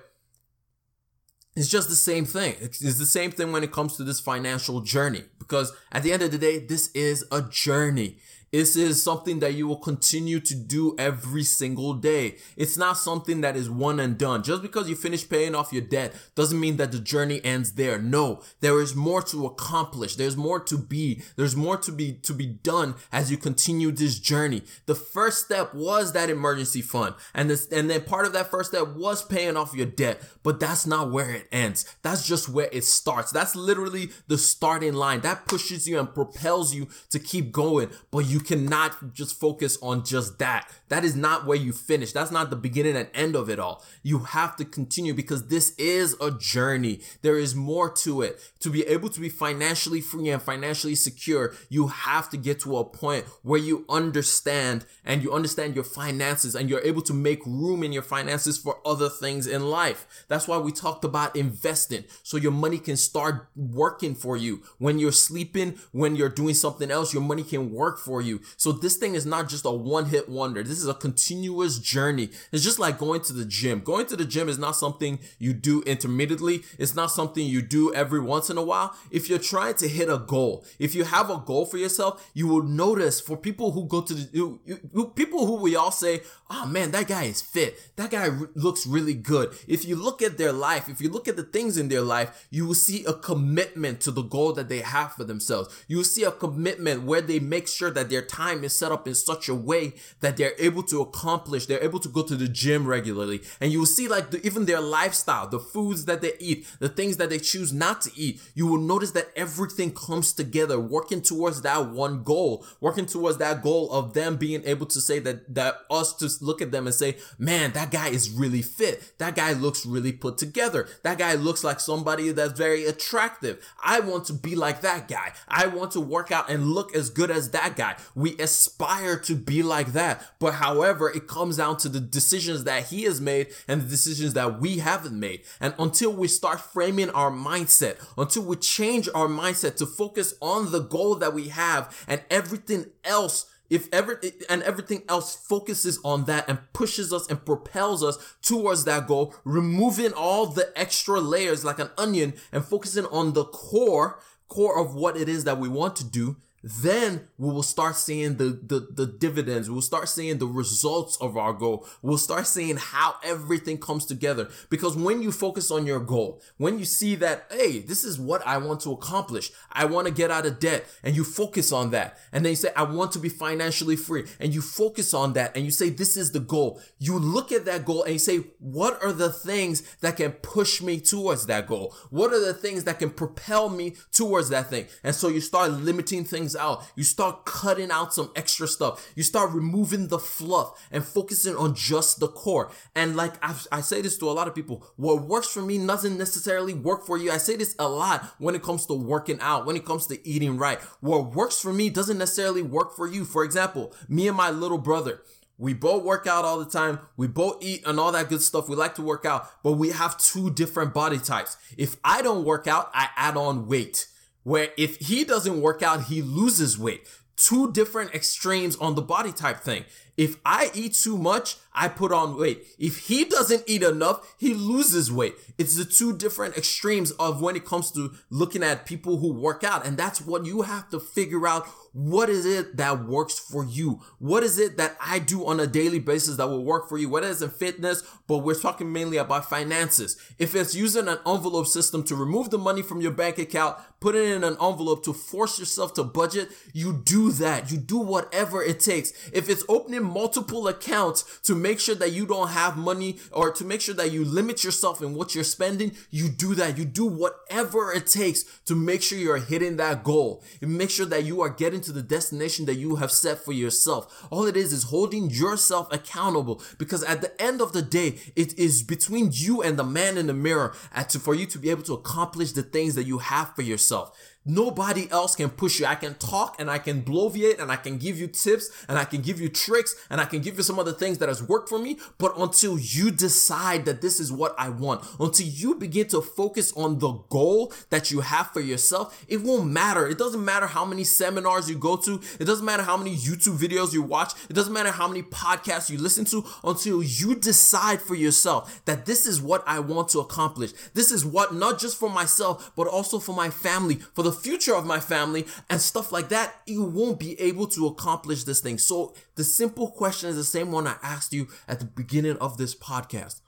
it's 1.56 1.70
just 1.70 1.90
the 1.90 1.96
same 1.96 2.26
thing. 2.26 2.56
It's 2.60 2.80
the 2.80 3.06
same 3.06 3.32
thing 3.32 3.52
when 3.52 3.64
it 3.64 3.72
comes 3.72 3.96
to 3.98 4.04
this 4.04 4.20
financial 4.20 4.82
journey 4.82 5.24
because 5.38 5.74
at 5.92 6.04
the 6.04 6.12
end 6.12 6.24
of 6.24 6.32
the 6.32 6.38
day, 6.38 6.60
this 6.60 6.90
is 6.94 7.26
a 7.32 7.42
journey. 7.42 8.18
This 8.52 8.76
is 8.76 9.04
something 9.04 9.40
that 9.40 9.56
you 9.56 9.68
will 9.68 9.78
continue 9.78 10.40
to 10.40 10.56
do 10.56 10.96
every 10.98 11.44
single 11.44 11.94
day. 11.94 12.38
It's 12.56 12.78
not 12.78 12.98
something 12.98 13.42
that 13.42 13.56
is 13.56 13.70
one 13.70 14.00
and 14.00 14.18
done. 14.18 14.44
Just 14.44 14.62
because 14.62 14.88
you 14.88 14.96
finish 14.96 15.28
paying 15.28 15.56
off 15.56 15.74
your 15.74 15.82
debt 15.82 16.16
doesn't 16.36 16.60
mean 16.60 16.78
that 16.78 16.92
the 16.92 17.00
journey 17.00 17.44
ends 17.44 17.74
there. 17.74 18.00
No, 18.00 18.42
there 18.62 18.80
is 18.80 18.96
more 18.96 19.22
to 19.24 19.46
accomplish. 19.46 20.16
There's 20.16 20.38
more 20.38 20.60
to 20.62 20.78
be. 20.78 21.22
There's 21.36 21.56
more 21.56 21.76
to 21.78 21.92
be 21.92 22.14
to 22.14 22.34
be 22.34 22.46
done 22.46 22.96
as 23.12 23.30
you 23.30 23.38
continue 23.38 23.92
this 23.92 24.20
journey. 24.20 24.62
The 24.86 24.96
first 24.96 25.46
step 25.46 25.74
was 25.74 26.14
that 26.14 26.30
emergency 26.30 26.82
fund. 26.82 27.16
And 27.34 27.50
this 27.50 27.68
and 27.68 27.90
then 27.90 28.04
part 28.04 28.26
of 28.26 28.34
that 28.34 28.50
first 28.50 28.70
step 28.72 28.96
was 28.96 29.24
paying 29.24 29.58
off 29.58 29.76
your 29.76 29.86
debt, 29.86 30.22
but 30.44 30.60
that's 30.60 30.88
not 30.88 31.12
where 31.12 31.32
it 31.32 31.48
ends. 31.52 31.86
That's 32.04 32.26
just 32.26 32.48
where 32.48 32.70
it 32.72 32.86
starts. 32.86 33.32
That's 33.32 33.56
literally 33.56 34.12
the 34.28 34.38
starting 34.38 34.94
line. 34.94 35.22
That 35.22 35.46
pushes 35.46 35.88
you 35.88 36.00
and 36.00 36.14
propels 36.14 36.74
you 36.74 36.88
to 37.10 37.20
keep 37.20 37.52
going, 37.52 37.90
but 38.12 38.20
you 38.20 38.40
cannot 38.46 39.14
just 39.14 39.40
focus 39.40 39.78
on 39.82 40.06
just 40.06 40.40
that. 40.40 40.70
That 40.90 41.04
is 41.04 41.16
not 41.16 41.46
where 41.46 41.58
you 41.58 41.74
finish. 41.74 42.12
That's 42.12 42.32
not 42.32 42.50
the 42.50 42.56
beginning 42.56 42.96
and 42.96 43.10
end 43.14 43.36
of 43.36 43.50
it 43.50 43.60
all. 43.60 43.84
You 44.04 44.20
have 44.20 44.56
to 44.58 44.66
continue 44.66 45.14
because 45.14 45.48
this 45.48 45.74
is 45.78 46.16
a 46.22 46.32
journey. 46.32 47.02
There 47.22 47.38
is 47.38 47.56
more 47.56 47.90
to 48.04 48.22
it. 48.22 48.40
To 48.60 48.70
be 48.70 48.84
able 48.84 49.10
to 49.10 49.20
be 49.20 49.30
financially 49.30 50.02
free 50.02 50.30
and 50.30 50.42
financially 50.42 50.96
secure, 50.96 51.54
you 51.70 51.88
have 51.88 52.30
to 52.30 52.38
get 52.38 52.60
to 52.62 52.78
a 52.78 52.86
point 52.86 53.26
where 53.42 53.60
you 53.60 53.86
understand 53.90 54.86
and 55.04 55.24
you 55.24 55.34
understand 55.34 55.76
your 55.76 55.84
finances 55.84 56.56
and 56.56 56.70
you're 56.70 56.82
able 56.82 57.02
to 57.04 57.14
make 57.14 57.46
room 57.46 57.84
in 57.84 57.92
your 57.92 58.04
finances 58.04 58.58
for 58.58 58.80
other 58.86 59.10
things 59.10 59.48
in 59.48 59.70
life. 59.70 60.26
That's 60.28 60.48
why 60.48 60.58
we 60.58 60.72
talked 60.72 61.04
about 61.04 61.36
investing 61.36 62.06
so 62.24 62.38
your 62.38 62.52
money 62.52 62.78
can 62.78 62.98
start 62.98 63.48
working 63.56 64.16
for 64.16 64.38
you. 64.38 64.64
When 64.78 65.00
you're 65.00 65.12
sleeping, 65.12 65.80
when 65.92 66.16
you're 66.16 66.30
doing 66.30 66.54
something 66.54 66.92
else, 66.92 67.14
your 67.14 67.24
money 67.24 67.44
can 67.44 67.72
work 67.72 68.00
for 68.00 68.22
you. 68.22 68.25
So 68.58 68.72
this 68.72 68.98
thing 68.98 69.16
is 69.16 69.26
not 69.26 69.50
just 69.50 69.66
a 69.66 69.72
one 69.72 70.06
hit 70.06 70.30
wonder. 70.30 70.64
This 70.64 70.80
is 70.80 70.88
a 70.88 70.94
continuous 70.94 71.80
journey. 71.80 72.30
It's 72.52 72.64
just 72.64 72.80
like 72.80 72.98
going 72.98 73.22
to 73.22 73.34
the 73.34 73.46
gym. 73.46 73.82
Going 73.82 74.06
to 74.08 74.16
the 74.16 74.26
gym 74.26 74.50
is 74.50 74.58
not 74.58 74.76
something 74.76 75.20
you 75.40 75.54
do 75.54 75.82
intermittently. 75.84 76.64
It's 76.78 76.96
not 76.96 77.12
something 77.12 77.46
you 77.46 77.62
do 77.62 77.94
every 77.94 78.20
once 78.20 78.50
in 78.50 78.58
a 78.58 78.64
while. 78.64 78.96
If 79.12 79.30
you're 79.30 79.40
trying 79.40 79.76
to 79.76 79.88
hit 79.88 80.10
a 80.10 80.18
goal, 80.18 80.66
if 80.80 80.96
you 80.96 81.04
have 81.04 81.30
a 81.30 81.38
goal 81.38 81.66
for 81.66 81.78
yourself, 81.78 82.30
you 82.34 82.48
will 82.48 82.64
notice 82.64 83.20
for 83.22 83.38
people 83.38 83.72
who 83.72 83.86
go 83.86 84.02
to 84.02 84.14
the, 84.14 84.30
you, 84.32 84.60
you, 84.66 85.12
people 85.16 85.46
who 85.46 85.56
we 85.56 85.76
all 85.76 85.92
say, 85.92 86.22
oh 86.50 86.66
man, 86.66 86.92
that 86.92 87.08
guy 87.08 87.24
is 87.24 87.42
fit. 87.42 87.96
That 87.96 88.12
guy 88.12 88.30
looks 88.56 88.86
really 88.86 89.14
good. 89.14 89.54
If 89.68 89.86
you 89.86 89.96
look 89.96 90.22
at 90.22 90.38
their 90.38 90.52
life, 90.52 90.90
if 90.90 91.02
you 91.02 91.10
look 91.10 91.28
at 91.28 91.36
the 91.36 91.44
things 91.44 91.78
in 91.78 91.90
their 91.90 92.02
life, 92.02 92.48
you 92.50 92.66
will 92.66 92.76
see 92.76 93.04
a 93.06 93.14
commitment 93.14 94.02
to 94.02 94.12
the 94.12 94.22
goal 94.22 94.54
that 94.54 94.70
they 94.70 94.80
have 94.80 95.14
for 95.14 95.24
themselves. 95.24 95.84
You 95.88 95.98
will 95.98 96.04
see 96.04 96.24
a 96.24 96.32
commitment 96.32 97.04
where 97.04 97.22
they 97.22 97.40
make 97.40 97.68
sure 97.68 97.92
that 97.92 98.10
their 98.16 98.22
time 98.22 98.64
is 98.64 98.74
set 98.74 98.94
up 98.94 99.10
in 99.10 99.14
such 99.14 99.50
a 99.50 99.54
way 99.54 99.94
that 100.22 100.38
they're 100.38 100.54
able 100.58 100.84
to 100.84 101.02
accomplish, 101.02 101.66
they're 101.66 101.84
able 101.84 102.00
to 102.00 102.08
go 102.08 102.24
to 102.24 102.38
the 102.38 102.48
gym 102.48 102.88
regularly. 102.88 103.42
And 103.60 103.74
you 103.74 103.80
will 103.80 103.86
see 103.86 104.08
like 104.08 104.32
the, 104.32 104.46
even 104.46 104.66
their 104.66 104.80
lifestyle, 104.80 105.50
the 105.50 105.60
foods 105.60 106.06
that 106.06 106.22
they 106.22 106.32
eat, 106.40 106.66
the 106.80 106.88
things 106.88 107.18
that 107.18 107.30
they 107.30 107.40
choose 107.40 107.74
not 107.74 108.02
to 108.04 108.12
eat. 108.16 108.42
You 108.54 108.68
will 108.68 108.80
notice 108.80 109.12
that 109.12 109.32
everything 109.36 109.94
comes 109.94 110.32
together, 110.32 110.80
working 110.80 111.22
towards 111.22 111.62
that 111.64 111.90
one 111.90 112.24
goal, 112.24 112.66
working 112.80 113.06
towards 113.06 113.38
that 113.40 113.62
goal 113.62 113.92
of 113.92 114.14
them 114.14 114.38
being 114.38 114.64
able 114.64 114.86
to 114.86 115.02
say 115.02 115.20
that, 115.20 115.54
that 115.54 115.80
us 115.92 116.14
to 116.14 116.30
look 116.40 116.62
at 116.62 116.72
them 116.72 116.88
and 116.88 116.96
say, 116.96 117.18
man, 117.38 117.74
that 117.74 117.92
guy 117.92 118.08
is 118.08 118.30
really 118.30 118.62
fit. 118.62 119.12
That 119.18 119.36
guy 119.36 119.52
looks 119.52 119.86
really 119.86 120.14
put 120.14 120.38
together. 120.38 120.88
That 121.04 121.18
guy 121.18 121.34
looks 121.34 121.66
like 121.66 121.82
somebody 121.82 122.32
that's 122.32 122.58
very 122.58 122.86
attractive. 122.86 123.62
I 123.84 124.00
want 124.00 124.24
to 124.28 124.34
be 124.34 124.56
like 124.56 124.80
that 124.82 125.10
guy. 125.10 125.34
I 125.50 125.68
want 125.68 125.92
to 125.92 126.00
work 126.00 126.32
out 126.32 126.50
and 126.50 126.68
look 126.68 126.96
as 126.96 127.10
good 127.10 127.30
as 127.30 127.50
that 127.52 127.76
guy. 127.76 127.98
We 128.14 128.38
aspire 128.38 129.18
to 129.20 129.36
be 129.36 129.64
like 129.64 129.94
that. 129.94 130.24
But 130.40 130.56
however, 130.56 131.10
it 131.10 131.28
comes 131.28 131.58
down 131.58 131.78
to 131.78 131.90
the 131.90 132.00
decisions 132.00 132.64
that 132.66 132.88
he 132.88 133.04
has 133.04 133.20
made 133.20 133.48
and 133.68 133.82
the 133.82 133.88
decisions 133.88 134.34
that 134.34 134.60
we 134.60 134.80
haven't 134.80 135.20
made. 135.20 135.42
And 135.60 135.74
until 135.80 136.14
we 136.14 136.28
start 136.28 136.62
framing 136.62 137.10
our 137.12 137.32
mindset, 137.32 137.98
until 138.18 138.44
we 138.44 138.56
change 138.58 139.10
our 139.16 139.28
mindset 139.28 139.76
to 139.78 139.86
focus 139.86 140.34
on 140.42 140.72
the 140.72 140.80
goal 140.80 141.16
that 141.16 141.34
we 141.34 141.50
have 141.50 142.06
and 142.08 142.22
everything 142.30 142.88
else 143.04 143.48
if 143.70 143.92
ever 143.92 144.22
and 144.50 144.62
everything 144.64 145.04
else 145.10 145.36
focuses 145.36 146.00
on 146.04 146.26
that 146.26 146.48
and 146.48 146.60
pushes 146.74 147.12
us 147.12 147.28
and 147.28 147.46
propels 147.46 148.04
us 148.04 148.18
towards 148.42 148.86
that 148.86 149.08
goal 149.08 149.34
removing 149.44 150.14
all 150.14 150.46
the 150.46 150.72
extra 150.76 151.20
layers 151.20 151.66
like 151.66 151.80
an 151.80 151.90
onion 151.98 152.34
and 152.52 152.64
focusing 152.64 153.06
on 153.08 153.34
the 153.34 153.44
core 153.46 154.20
core 154.48 154.80
of 154.80 154.94
what 154.94 155.18
it 155.18 155.28
is 155.28 155.44
that 155.44 155.58
we 155.58 155.68
want 155.68 155.96
to 155.96 156.04
do 156.04 156.38
then 156.66 157.28
we 157.38 157.54
will 157.54 157.62
start 157.62 157.96
seeing 157.96 158.38
the, 158.38 158.60
the, 158.66 158.88
the 158.92 159.06
dividends. 159.06 159.70
We'll 159.70 159.84
start 159.84 160.10
seeing 160.10 160.40
the 160.40 160.48
results 160.48 161.16
of 161.18 161.38
our 161.38 161.54
goal. 161.54 161.88
We'll 162.02 162.18
start 162.18 162.48
seeing 162.48 162.78
how 162.78 163.16
everything 163.24 163.78
comes 163.78 164.04
together. 164.04 164.50
Because 164.72 164.98
when 164.98 165.22
you 165.22 165.32
focus 165.32 165.70
on 165.70 165.86
your 165.86 166.00
goal, 166.00 166.42
when 166.58 166.80
you 166.80 166.86
see 166.86 167.14
that, 167.16 167.46
hey, 167.52 167.80
this 167.80 168.04
is 168.04 168.20
what 168.20 168.46
I 168.48 168.58
want 168.58 168.80
to 168.82 168.92
accomplish. 168.92 169.52
I 169.72 169.86
want 169.86 170.08
to 170.08 170.14
get 170.14 170.32
out 170.32 170.48
of 170.48 170.60
debt 170.60 170.86
and 171.04 171.16
you 171.16 171.24
focus 171.24 171.72
on 171.72 171.92
that. 171.92 172.18
And 172.34 172.44
then 172.44 172.54
you 172.54 172.58
say, 172.58 172.72
I 172.76 172.82
want 172.82 173.12
to 173.12 173.20
be 173.20 173.30
financially 173.30 173.96
free 173.96 174.26
and 174.40 174.52
you 174.52 174.62
focus 174.62 175.14
on 175.14 175.34
that 175.34 175.56
and 175.56 175.66
you 175.66 175.72
say, 175.72 175.90
this 175.90 176.18
is 176.18 176.32
the 176.32 176.40
goal. 176.40 176.82
You 176.98 177.20
look 177.20 177.52
at 177.52 177.66
that 177.66 177.86
goal 177.86 178.02
and 178.04 178.14
you 178.14 178.20
say, 178.20 178.38
what 178.58 179.02
are 179.04 179.14
the 179.14 179.32
things 179.32 179.84
that 179.98 180.18
can 180.18 180.32
push 180.32 180.82
me 180.82 181.00
towards 181.00 181.46
that 181.46 181.68
goal? 181.68 181.94
What 182.10 182.34
are 182.34 182.44
the 182.44 182.56
things 182.56 182.86
that 182.86 182.98
can 182.98 183.12
propel 183.12 183.70
me 183.70 183.94
towards 184.12 184.50
that 184.50 184.72
thing? 184.72 184.88
And 185.04 185.14
so 185.14 185.28
you 185.28 185.42
start 185.42 185.72
limiting 185.72 186.24
things 186.24 186.55
out. 186.56 186.84
You 186.96 187.04
start 187.04 187.46
cutting 187.46 187.92
out 187.92 188.14
some 188.14 188.32
extra 188.36 188.68
stuff. 188.68 189.12
You 189.16 189.24
start 189.24 189.52
removing 189.52 190.08
the 190.08 190.20
fluff 190.20 190.88
and 190.92 191.06
focusing 191.06 191.56
on 191.56 191.76
just 191.76 192.20
the 192.20 192.28
core. 192.28 192.72
And 192.96 193.16
like 193.16 193.34
I've, 193.44 193.68
i 193.72 193.82
say 193.82 194.02
this 194.02 194.18
to 194.20 194.30
a 194.30 194.32
lot 194.32 194.48
of 194.48 194.56
people, 194.56 194.86
what 194.96 195.24
works 195.24 195.52
for 195.52 195.62
me 195.62 195.78
doesn't 195.86 196.18
necessarily 196.18 196.74
work 196.74 197.06
for 197.06 197.18
you. 197.18 197.32
I 197.32 197.38
say 197.38 197.56
this 197.56 197.76
a 197.80 197.88
lot 197.88 198.26
when 198.40 198.56
it 198.56 198.64
comes 198.64 198.86
to 198.88 198.94
working 198.94 199.40
out, 199.42 199.66
when 199.66 199.76
it 199.76 199.86
comes 199.86 200.08
to 200.08 200.28
eating 200.28 200.58
right. 200.58 200.80
What 201.02 201.36
works 201.36 201.62
for 201.62 201.74
me 201.74 201.90
doesn't 201.90 202.18
necessarily 202.18 202.62
work 202.62 202.96
for 202.96 203.08
you. 203.08 203.26
For 203.26 203.44
example, 203.44 203.94
me 204.08 204.28
and 204.28 204.38
my 204.38 204.50
little 204.50 204.78
brother, 204.78 205.22
we 205.58 205.74
both 205.74 206.04
work 206.04 206.28
out 206.28 206.44
all 206.44 206.60
the 206.60 206.66
time. 206.66 207.00
We 207.16 207.28
both 207.28 207.64
eat 207.64 207.86
and 207.86 208.00
all 208.00 208.12
that 208.12 208.30
good 208.30 208.42
stuff. 208.42 208.68
We 208.68 208.76
like 208.76 208.96
to 208.96 209.02
work 209.02 209.26
out, 209.26 209.64
but 209.64 209.74
we 209.74 209.90
have 209.90 210.18
two 210.18 210.52
different 210.52 210.94
body 210.94 211.18
types. 211.18 211.58
If 211.78 211.96
I 212.04 212.22
don't 212.22 212.44
work 212.44 212.68
out, 212.68 212.92
I 212.94 213.10
add 213.16 213.38
on 213.38 213.68
weight 213.68 214.08
where 214.46 214.70
if 214.78 214.98
he 214.98 215.26
doesn't 215.26 215.60
work 215.60 215.82
out, 215.82 216.04
he 216.04 216.22
loses 216.22 216.78
weight. 216.80 217.06
Two 217.36 217.72
different 217.74 218.14
extremes 218.14 218.78
on 218.78 218.96
the 218.96 219.02
body 219.02 219.34
type 219.34 219.60
thing. 219.60 219.84
If 220.18 220.38
I 220.46 220.72
eat 220.74 220.94
too 220.94 221.18
much, 221.18 221.58
I 221.74 221.90
put 221.90 222.14
on 222.14 222.38
weight. 222.38 222.64
If 222.80 223.08
he 223.08 223.26
doesn't 223.26 223.64
eat 223.68 223.84
enough, 223.84 224.36
he 224.38 224.54
loses 224.54 225.12
weight. 225.12 225.36
It's 225.58 225.76
the 225.76 225.84
two 225.84 226.16
different 226.16 226.58
extremes 226.58 227.12
of 227.12 227.42
when 227.42 227.56
it 227.56 227.66
comes 227.66 227.92
to 227.92 228.14
looking 228.30 228.64
at 228.64 228.86
people 228.86 229.18
who 229.18 229.34
work 229.34 229.64
out. 229.64 229.86
And 229.86 229.98
that's 229.98 230.22
what 230.22 230.46
you 230.46 230.62
have 230.62 230.90
to 230.92 231.00
figure 231.00 231.46
out 231.46 231.68
what 231.92 232.30
is 232.30 232.46
it 232.46 232.76
that 232.76 233.06
works 233.06 233.40
for 233.40 233.64
you? 233.66 234.02
What 234.20 234.44
is 234.44 234.60
it 234.60 234.76
that 234.76 234.98
I 235.02 235.20
do 235.20 235.46
on 235.46 235.62
a 235.62 235.68
daily 235.68 236.00
basis 236.00 236.36
that 236.38 236.48
will 236.48 236.64
work 236.64 236.90
for 236.90 236.98
you? 236.98 237.10
Whether 237.10 237.30
it's 237.30 237.42
in 237.42 237.50
fitness, 237.50 238.04
but 238.28 238.40
we're 238.40 238.60
talking 238.60 238.92
mainly 238.92 239.16
about 239.16 239.50
finances. 239.50 240.18
If 240.38 240.56
it's 240.56 240.76
using 240.76 241.08
an 241.08 241.20
envelope 241.26 241.68
system 241.68 242.04
to 242.04 242.16
remove 242.16 242.50
the 242.50 242.58
money 242.58 242.82
from 242.82 243.00
your 243.00 243.12
bank 243.12 243.38
account, 243.38 243.78
put 244.02 244.14
it 244.14 244.28
in 244.28 244.44
an 244.44 244.58
envelope 244.62 245.06
to 245.06 245.14
force 245.14 245.58
yourself 245.58 245.94
to 245.94 246.04
budget, 246.04 246.50
you 246.74 247.02
do 247.06 247.32
that. 247.32 247.72
You 247.72 247.78
do 247.78 247.98
whatever 247.98 248.62
it 248.62 248.82
takes. 248.82 249.14
If 249.32 249.50
it's 249.50 249.64
opening 249.70 250.05
multiple 250.06 250.68
accounts 250.68 251.40
to 251.44 251.56
make 251.56 251.80
sure 251.80 251.96
that 251.96 252.12
you 252.12 252.26
don't 252.26 252.50
have 252.50 252.78
money 252.78 253.18
or 253.32 253.52
to 253.52 253.64
make 253.64 253.82
sure 253.82 253.96
that 253.96 254.12
you 254.12 254.24
limit 254.24 254.64
yourself 254.64 255.02
in 255.02 255.14
what 255.14 255.36
you're 255.36 255.44
spending, 255.44 255.92
you 256.10 256.30
do 256.30 256.56
that. 256.56 256.78
You 256.78 256.86
do 256.86 257.06
whatever 257.06 257.92
it 257.92 258.08
takes 258.08 258.44
to 258.66 258.76
make 258.76 259.02
sure 259.02 259.18
you're 259.18 259.38
hitting 259.38 259.78
that 259.78 260.04
goal. 260.04 260.44
And 260.62 260.78
make 260.78 260.90
sure 260.90 261.06
that 261.08 261.26
you 261.26 261.42
are 261.42 261.50
getting 261.50 261.82
to 261.82 261.92
the 261.92 262.04
destination 262.04 262.66
that 262.66 262.76
you 262.76 262.98
have 262.98 263.12
set 263.12 263.40
for 263.40 263.52
yourself. 263.52 264.28
All 264.30 264.46
it 264.46 264.58
is 264.58 264.72
is 264.72 264.84
holding 264.84 265.30
yourself 265.30 265.92
accountable 265.92 266.62
because 266.78 267.04
at 267.04 267.22
the 267.22 267.42
end 267.42 267.62
of 267.62 267.74
the 267.74 267.82
day, 267.82 268.20
it 268.36 268.58
is 268.58 268.84
between 268.84 269.30
you 269.34 269.62
and 269.62 269.78
the 269.78 269.84
man 269.84 270.18
in 270.18 270.28
the 270.28 270.34
mirror 270.34 270.74
to, 271.10 271.20
for 271.20 271.36
you 271.36 271.46
to 271.48 271.60
be 271.60 271.70
able 271.70 271.84
to 271.84 271.94
accomplish 271.94 272.52
the 272.52 272.64
things 272.64 272.96
that 272.96 273.06
you 273.06 273.20
have 273.20 273.56
for 273.56 273.62
yourself. 273.62 274.18
Nobody 274.46 275.10
else 275.10 275.36
can 275.36 275.50
push 275.50 275.80
you. 275.80 275.88
I 275.88 275.96
can 275.96 276.14
talk 276.16 276.58
and 276.60 276.70
I 276.70 276.78
can 276.78 277.02
bloviate 277.02 277.60
and 277.60 277.72
I 277.72 277.78
can 277.78 277.98
give 277.98 278.20
you 278.20 278.28
tips 278.28 278.70
and 278.88 279.00
I 279.00 279.04
can 279.04 279.22
give 279.22 279.42
you 279.42 279.50
tricks 279.50 279.96
and 280.12 280.22
I 280.22 280.26
can 280.26 280.42
give 280.42 280.58
you 280.58 280.64
some 280.64 280.78
other 280.78 280.94
things 280.94 281.18
that 281.18 281.30
has 281.30 281.42
worked 281.42 281.68
for 281.68 281.80
me. 281.80 281.98
But 282.20 282.38
until 282.38 282.78
you 282.78 283.10
decide 283.10 283.86
that 283.86 284.02
this 284.02 284.20
is 284.20 284.32
what 284.32 284.54
I 284.60 284.70
want, 284.70 285.04
until 285.20 285.48
you 285.48 285.74
begin 285.74 286.08
to 286.10 286.22
focus 286.22 286.72
on 286.74 287.00
the 287.00 287.14
goal 287.30 287.74
that 287.90 288.12
you 288.12 288.20
have 288.20 288.52
for 288.52 288.60
yourself, 288.60 289.26
it 289.28 289.42
won't 289.42 289.72
matter. 289.72 290.08
It 290.08 290.20
doesn't 290.20 290.46
matter 290.46 290.68
how 290.68 290.86
many 290.86 291.04
seminars 291.04 291.68
you 291.68 291.78
go 291.78 291.96
to. 291.98 292.22
It 292.40 292.46
doesn't 292.46 292.66
matter 292.66 292.84
how 292.84 292.98
many 292.98 293.16
YouTube 293.16 293.58
videos 293.58 293.94
you 293.94 294.04
watch. 294.04 294.34
It 294.48 294.54
doesn't 294.54 294.74
matter 294.74 294.92
how 294.92 295.08
many 295.08 295.24
podcasts 295.24 295.90
you 295.90 295.98
listen 295.98 296.26
to 296.26 296.46
until 296.64 297.02
you 297.02 297.34
decide 297.34 298.00
for 298.00 298.14
yourself 298.14 298.84
that 298.86 299.08
this 299.08 299.26
is 299.26 299.42
what 299.42 299.64
I 299.66 299.80
want 299.80 300.10
to 300.10 300.20
accomplish. 300.20 300.72
This 300.94 301.12
is 301.12 301.26
what, 301.26 301.56
not 301.56 301.80
just 301.80 301.98
for 301.98 302.12
myself, 302.12 302.72
but 302.76 302.88
also 302.88 303.18
for 303.18 303.34
my 303.34 303.50
family, 303.50 303.96
for 304.14 304.22
the 304.22 304.35
future 304.36 304.76
of 304.76 304.86
my 304.86 305.00
family 305.00 305.46
and 305.70 305.82
stuff 305.82 306.12
like 306.12 306.30
that, 306.30 306.62
you 306.68 306.84
won't 306.84 307.20
be 307.20 307.40
able 307.40 307.68
to 307.68 307.88
accomplish 307.88 308.44
this 308.44 308.60
thing. 308.60 308.78
So 308.78 309.16
the 309.36 309.44
simple 309.44 309.90
question 309.90 310.30
is 310.30 310.36
the 310.36 310.44
same 310.44 310.72
one 310.72 310.88
I 310.88 310.98
asked 311.02 311.34
you 311.34 311.48
at 311.68 311.80
the 311.80 311.86
beginning 311.86 312.38
of 312.38 312.58
this 312.58 312.76
podcast. 312.76 313.42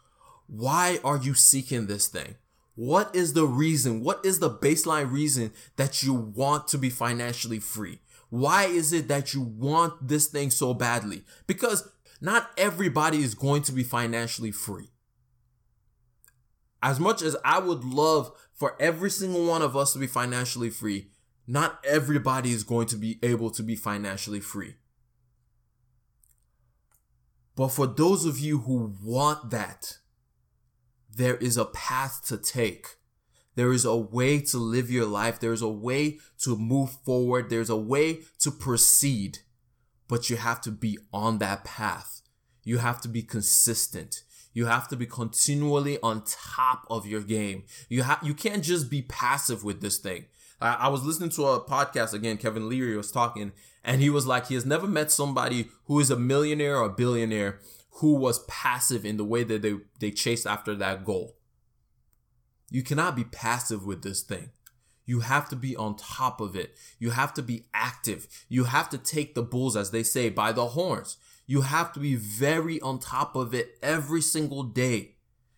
Why 0.48 1.00
are 1.04 1.18
you 1.18 1.34
seeking 1.34 1.88
this 1.88 2.08
thing? 2.08 2.36
What 2.76 3.16
is 3.16 3.34
the 3.34 3.46
reason? 3.46 4.02
What 4.02 4.26
is 4.26 4.40
the 4.40 4.50
baseline 4.50 5.12
reason 5.12 5.52
that 5.76 6.04
you 6.04 6.14
want 6.14 6.68
to 6.70 6.78
be 6.78 6.90
financially 6.90 7.60
free? 7.60 8.00
Why 8.30 8.66
is 8.66 8.94
it 8.94 9.08
that 9.08 9.34
you 9.34 9.42
want 9.42 10.08
this 10.08 10.28
thing 10.28 10.52
so 10.52 10.74
badly? 10.74 11.24
Because 11.48 11.90
not 12.22 12.50
everybody 12.58 13.24
is 13.24 13.36
going 13.36 13.64
to 13.64 13.72
be 13.72 13.84
financially 13.84 14.52
free. 14.52 14.90
As 16.82 17.00
much 17.00 17.22
as 17.22 17.36
I 17.44 17.60
would 17.60 17.84
love 17.84 18.32
for 18.54 18.76
every 18.80 19.10
single 19.10 19.46
one 19.46 19.62
of 19.62 19.76
us 19.76 19.94
to 19.94 20.00
be 20.00 20.08
financially 20.08 20.70
free, 20.70 21.10
not 21.48 21.80
everybody 21.86 22.52
is 22.52 22.64
going 22.64 22.88
to 22.88 22.98
be 22.98 23.20
able 23.24 23.50
to 23.52 23.64
be 23.64 23.76
financially 23.76 24.40
free. 24.40 24.76
But 27.56 27.70
for 27.70 27.88
those 27.88 28.26
of 28.26 28.38
you 28.38 28.60
who 28.60 28.94
want 29.04 29.50
that, 29.50 29.98
there 31.14 31.38
is 31.38 31.58
a 31.58 31.66
path 31.66 32.22
to 32.28 32.38
take. 32.38 32.98
There 33.56 33.74
is 33.74 33.86
a 33.86 33.96
way 33.96 34.40
to 34.42 34.58
live 34.60 34.92
your 34.92 35.08
life. 35.08 35.40
There's 35.40 35.64
a 35.64 35.68
way 35.68 36.20
to 36.44 36.56
move 36.56 36.92
forward. 37.04 37.50
There's 37.50 37.72
a 37.72 37.76
way 37.76 38.20
to 38.40 38.52
proceed. 38.52 39.40
But 40.08 40.30
you 40.30 40.36
have 40.36 40.62
to 40.62 40.72
be 40.72 41.00
on 41.12 41.40
that 41.40 41.64
path. 41.64 42.22
You 42.64 42.78
have 42.78 43.02
to 43.02 43.08
be 43.08 43.24
consistent. 43.24 44.22
You 44.58 44.66
have 44.66 44.88
to 44.88 44.96
be 44.96 45.06
continually 45.06 46.00
on 46.02 46.24
top 46.26 46.88
of 46.90 47.06
your 47.06 47.22
game. 47.22 47.66
You 47.90 48.02
have 48.02 48.18
you 48.24 48.34
can't 48.34 48.64
just 48.64 48.90
be 48.90 49.04
passive 49.04 49.64
with 49.64 49.82
this 49.82 50.00
thing. 50.00 50.26
I, 50.60 50.74
I 50.74 50.88
was 50.88 51.04
listening 51.04 51.30
to 51.30 51.46
a 51.46 51.64
podcast 51.64 52.16
again. 52.16 52.38
Kevin 52.38 52.68
Leary 52.68 52.98
was 52.98 53.12
talking, 53.12 53.52
and 53.84 54.02
he 54.02 54.10
was 54.10 54.26
like, 54.26 54.48
he 54.48 54.56
has 54.56 54.66
never 54.66 54.88
met 54.88 55.12
somebody 55.12 55.70
who 55.86 56.00
is 56.00 56.10
a 56.10 56.18
millionaire 56.18 56.78
or 56.78 56.86
a 56.86 56.90
billionaire 56.90 57.60
who 58.02 58.16
was 58.16 58.46
passive 58.46 59.06
in 59.06 59.18
the 59.18 59.24
way 59.24 59.44
that 59.44 59.62
they 59.62 59.76
they 60.00 60.10
chased 60.10 60.48
after 60.48 60.74
that 60.74 61.06
goal. 61.06 61.36
You 62.72 62.82
cannot 62.82 63.16
be 63.16 63.26
passive 63.26 63.86
with 63.86 64.02
this 64.02 64.24
thing. 64.24 64.50
You 65.06 65.20
have 65.20 65.50
to 65.50 65.56
be 65.56 65.76
on 65.76 65.98
top 65.98 66.42
of 66.42 66.56
it. 66.56 66.76
You 66.98 67.12
have 67.12 67.32
to 67.36 67.44
be 67.44 67.68
active. 67.76 68.28
You 68.50 68.64
have 68.64 68.90
to 68.90 68.98
take 68.98 69.36
the 69.36 69.44
bulls, 69.44 69.78
as 69.78 69.92
they 69.92 70.02
say, 70.02 70.30
by 70.30 70.52
the 70.52 70.70
horns. 70.70 71.18
You 71.48 71.62
have 71.62 71.94
to 71.94 72.00
be 72.00 72.16
very 72.16 72.80
on 72.82 73.00
top 73.00 73.36
of 73.36 73.54
it 73.54 73.78
every 73.82 74.22
single 74.22 74.64
day. 74.64 75.16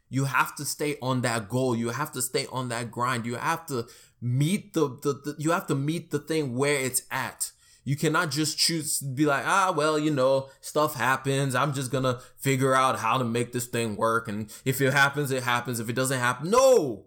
You 0.08 0.26
have 0.26 0.56
to 0.56 0.66
stay 0.66 0.98
on 1.02 1.22
that 1.22 1.50
goal. 1.50 1.76
You 1.76 1.90
have 1.90 2.12
to 2.14 2.22
stay 2.22 2.46
on 2.52 2.70
that 2.70 2.92
grind. 2.92 3.26
You 3.26 3.36
have 3.36 3.66
to 3.68 3.88
meet 4.22 4.74
the, 4.74 4.88
the, 5.02 5.14
the 5.14 5.36
you 5.40 5.52
have 5.52 5.68
to 5.68 5.76
meet 5.76 6.12
the 6.12 6.20
thing 6.20 6.56
where 6.56 6.80
it's 6.80 7.04
at. 7.12 7.52
You 7.84 7.96
cannot 7.96 8.30
just 8.30 8.58
choose 8.58 9.00
be 9.00 9.26
like, 9.26 9.46
ah, 9.48 9.74
well, 9.76 9.98
you 9.98 10.12
know, 10.12 10.50
stuff 10.62 10.96
happens. 10.96 11.56
I'm 11.56 11.74
just 11.74 11.92
gonna 11.92 12.20
figure 12.38 12.76
out 12.76 13.00
how 13.00 13.18
to 13.18 13.24
make 13.24 13.52
this 13.52 13.66
thing 13.66 13.96
work. 13.96 14.28
And 14.28 14.52
if 14.66 14.82
it 14.82 14.94
happens, 14.94 15.32
it 15.32 15.44
happens. 15.44 15.80
If 15.80 15.90
it 15.90 15.96
doesn't 15.96 16.20
happen, 16.20 16.52
no. 16.52 17.06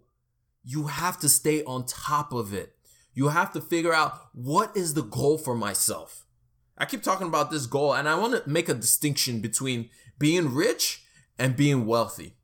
You 0.64 0.85
have 0.88 1.18
to 1.21 1.29
stay 1.29 1.62
on 1.64 1.87
top 1.87 2.33
of 2.33 2.53
it. 2.53 2.75
You 3.14 3.29
have 3.29 3.53
to 3.53 3.61
figure 3.61 3.92
out 3.92 4.29
what 4.33 4.77
is 4.77 4.95
the 4.95 5.03
goal 5.03 5.38
for 5.38 5.55
myself. 5.55 6.25
I 6.79 6.85
keep 6.85 7.03
talking 7.03 7.27
about 7.27 7.51
this 7.51 7.67
goal, 7.67 7.95
and 7.95 8.09
I 8.09 8.19
want 8.19 8.43
to 8.43 8.51
make 8.51 8.69
a 8.69 8.75
distinction 8.75 9.41
between 9.41 9.91
being 10.19 10.55
rich 10.55 11.05
and 11.39 11.57
being 11.57 11.87
wealthy. 11.87 12.37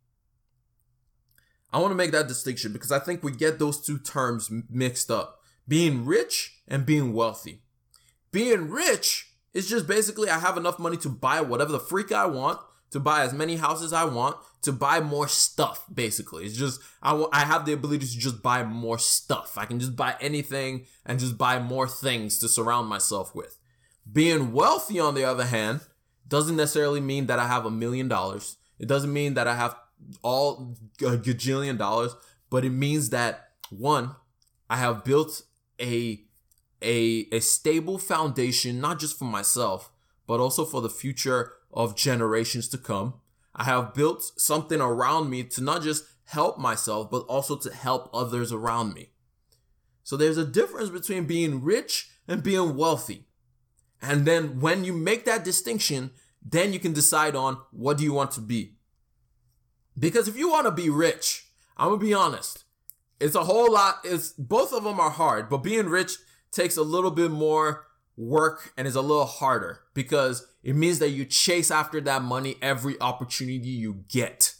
I 1.72 1.78
want 1.78 1.90
to 1.90 1.96
make 1.96 2.12
that 2.12 2.28
distinction 2.28 2.72
because 2.72 2.92
I 2.92 2.98
think 2.98 3.22
we 3.22 3.32
get 3.32 3.58
those 3.58 3.80
two 3.80 3.98
terms 3.98 4.50
mixed 4.70 5.10
up 5.10 5.38
being 5.68 6.06
rich 6.06 6.62
and 6.66 6.86
being 6.86 7.12
wealthy. 7.12 7.62
Being 8.32 8.70
rich 8.70 9.34
is 9.52 9.68
just 9.68 9.86
basically 9.86 10.30
I 10.30 10.38
have 10.38 10.56
enough 10.56 10.78
money 10.78 10.96
to 10.98 11.08
buy 11.08 11.42
whatever 11.42 11.70
the 11.70 11.78
freak 11.78 12.10
I 12.10 12.26
want, 12.26 12.58
to 12.90 13.00
buy 13.00 13.22
as 13.22 13.34
many 13.34 13.56
houses 13.56 13.92
I 13.92 14.06
want, 14.06 14.36
to 14.62 14.72
buy 14.72 15.00
more 15.00 15.28
stuff. 15.28 15.84
Basically, 15.92 16.46
it's 16.46 16.56
just 16.56 16.80
I, 17.02 17.10
w- 17.10 17.28
I 17.32 17.40
have 17.40 17.66
the 17.66 17.74
ability 17.74 18.06
to 18.06 18.18
just 18.18 18.42
buy 18.42 18.64
more 18.64 18.98
stuff. 18.98 19.58
I 19.58 19.66
can 19.66 19.78
just 19.78 19.94
buy 19.94 20.16
anything 20.20 20.86
and 21.04 21.20
just 21.20 21.36
buy 21.36 21.58
more 21.58 21.86
things 21.86 22.38
to 22.38 22.48
surround 22.48 22.88
myself 22.88 23.34
with. 23.34 23.57
Being 24.10 24.52
wealthy, 24.52 24.98
on 24.98 25.14
the 25.14 25.24
other 25.24 25.46
hand, 25.46 25.80
doesn't 26.26 26.56
necessarily 26.56 27.00
mean 27.00 27.26
that 27.26 27.38
I 27.38 27.46
have 27.46 27.64
a 27.66 27.70
million 27.70 28.08
dollars. 28.08 28.56
It 28.78 28.88
doesn't 28.88 29.12
mean 29.12 29.34
that 29.34 29.48
I 29.48 29.54
have 29.54 29.76
all 30.22 30.76
a 31.00 31.16
gajillion 31.16 31.78
dollars, 31.78 32.14
but 32.50 32.64
it 32.64 32.70
means 32.70 33.10
that 33.10 33.50
one, 33.70 34.14
I 34.70 34.76
have 34.76 35.04
built 35.04 35.42
a 35.80 36.20
a 36.82 37.26
a 37.32 37.40
stable 37.40 37.98
foundation 37.98 38.80
not 38.80 39.00
just 39.00 39.18
for 39.18 39.24
myself, 39.24 39.90
but 40.26 40.40
also 40.40 40.64
for 40.64 40.80
the 40.80 40.90
future 40.90 41.54
of 41.72 41.96
generations 41.96 42.68
to 42.68 42.78
come. 42.78 43.14
I 43.54 43.64
have 43.64 43.94
built 43.94 44.22
something 44.36 44.80
around 44.80 45.30
me 45.30 45.42
to 45.44 45.62
not 45.62 45.82
just 45.82 46.04
help 46.24 46.58
myself, 46.58 47.10
but 47.10 47.22
also 47.22 47.56
to 47.56 47.74
help 47.74 48.08
others 48.12 48.52
around 48.52 48.94
me. 48.94 49.10
So 50.04 50.16
there's 50.16 50.38
a 50.38 50.44
difference 50.44 50.90
between 50.90 51.26
being 51.26 51.62
rich 51.62 52.10
and 52.28 52.42
being 52.42 52.76
wealthy. 52.76 53.27
And 54.00 54.26
then 54.26 54.60
when 54.60 54.84
you 54.84 54.92
make 54.92 55.24
that 55.24 55.44
distinction, 55.44 56.12
then 56.42 56.72
you 56.72 56.78
can 56.78 56.92
decide 56.92 57.34
on 57.34 57.58
what 57.70 57.98
do 57.98 58.04
you 58.04 58.12
want 58.12 58.30
to 58.32 58.40
be. 58.40 58.74
Because 59.98 60.28
if 60.28 60.36
you 60.36 60.48
want 60.50 60.66
to 60.66 60.70
be 60.70 60.88
rich, 60.88 61.48
I'm 61.76 61.88
gonna 61.88 61.98
be 61.98 62.14
honest, 62.14 62.64
it's 63.20 63.34
a 63.34 63.44
whole 63.44 63.72
lot. 63.72 63.96
It's 64.04 64.32
both 64.32 64.72
of 64.72 64.84
them 64.84 65.00
are 65.00 65.10
hard, 65.10 65.48
but 65.48 65.58
being 65.58 65.86
rich 65.86 66.16
takes 66.52 66.76
a 66.76 66.82
little 66.82 67.10
bit 67.10 67.30
more 67.30 67.86
work 68.16 68.72
and 68.76 68.86
is 68.86 68.96
a 68.96 69.00
little 69.00 69.26
harder 69.26 69.80
because 69.94 70.46
it 70.62 70.74
means 70.74 70.98
that 70.98 71.10
you 71.10 71.24
chase 71.24 71.70
after 71.70 72.00
that 72.00 72.22
money 72.22 72.56
every 72.60 73.00
opportunity 73.00 73.68
you 73.68 74.04
get. 74.08 74.54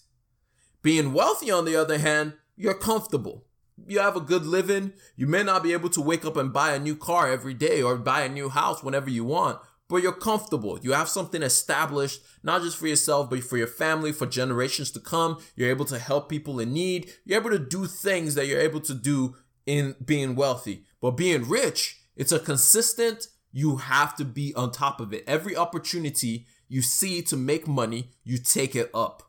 Being 0.82 1.12
wealthy, 1.12 1.50
on 1.50 1.64
the 1.64 1.76
other 1.76 1.98
hand, 1.98 2.34
you're 2.56 2.74
comfortable. 2.74 3.47
You 3.86 4.00
have 4.00 4.16
a 4.16 4.20
good 4.20 4.44
living. 4.44 4.92
You 5.16 5.26
may 5.26 5.42
not 5.42 5.62
be 5.62 5.72
able 5.72 5.88
to 5.90 6.00
wake 6.00 6.24
up 6.24 6.36
and 6.36 6.52
buy 6.52 6.74
a 6.74 6.78
new 6.78 6.96
car 6.96 7.30
every 7.30 7.54
day 7.54 7.82
or 7.82 7.96
buy 7.96 8.22
a 8.22 8.28
new 8.28 8.48
house 8.48 8.82
whenever 8.82 9.08
you 9.08 9.24
want, 9.24 9.60
but 9.88 10.02
you're 10.02 10.12
comfortable. 10.12 10.78
You 10.82 10.92
have 10.92 11.08
something 11.08 11.42
established, 11.42 12.20
not 12.42 12.62
just 12.62 12.76
for 12.76 12.86
yourself, 12.86 13.30
but 13.30 13.44
for 13.44 13.56
your 13.56 13.66
family, 13.66 14.12
for 14.12 14.26
generations 14.26 14.90
to 14.92 15.00
come. 15.00 15.38
You're 15.56 15.70
able 15.70 15.86
to 15.86 15.98
help 15.98 16.28
people 16.28 16.60
in 16.60 16.72
need. 16.72 17.12
You're 17.24 17.40
able 17.40 17.50
to 17.50 17.58
do 17.58 17.86
things 17.86 18.34
that 18.34 18.46
you're 18.46 18.60
able 18.60 18.80
to 18.80 18.94
do 18.94 19.36
in 19.64 19.94
being 20.04 20.34
wealthy. 20.34 20.84
But 21.00 21.12
being 21.12 21.48
rich, 21.48 22.00
it's 22.16 22.32
a 22.32 22.38
consistent, 22.38 23.28
you 23.52 23.76
have 23.76 24.16
to 24.16 24.24
be 24.24 24.54
on 24.54 24.72
top 24.72 25.00
of 25.00 25.12
it. 25.12 25.24
Every 25.26 25.56
opportunity 25.56 26.46
you 26.68 26.82
see 26.82 27.22
to 27.22 27.36
make 27.36 27.66
money, 27.66 28.10
you 28.24 28.38
take 28.38 28.76
it 28.76 28.90
up. 28.92 29.22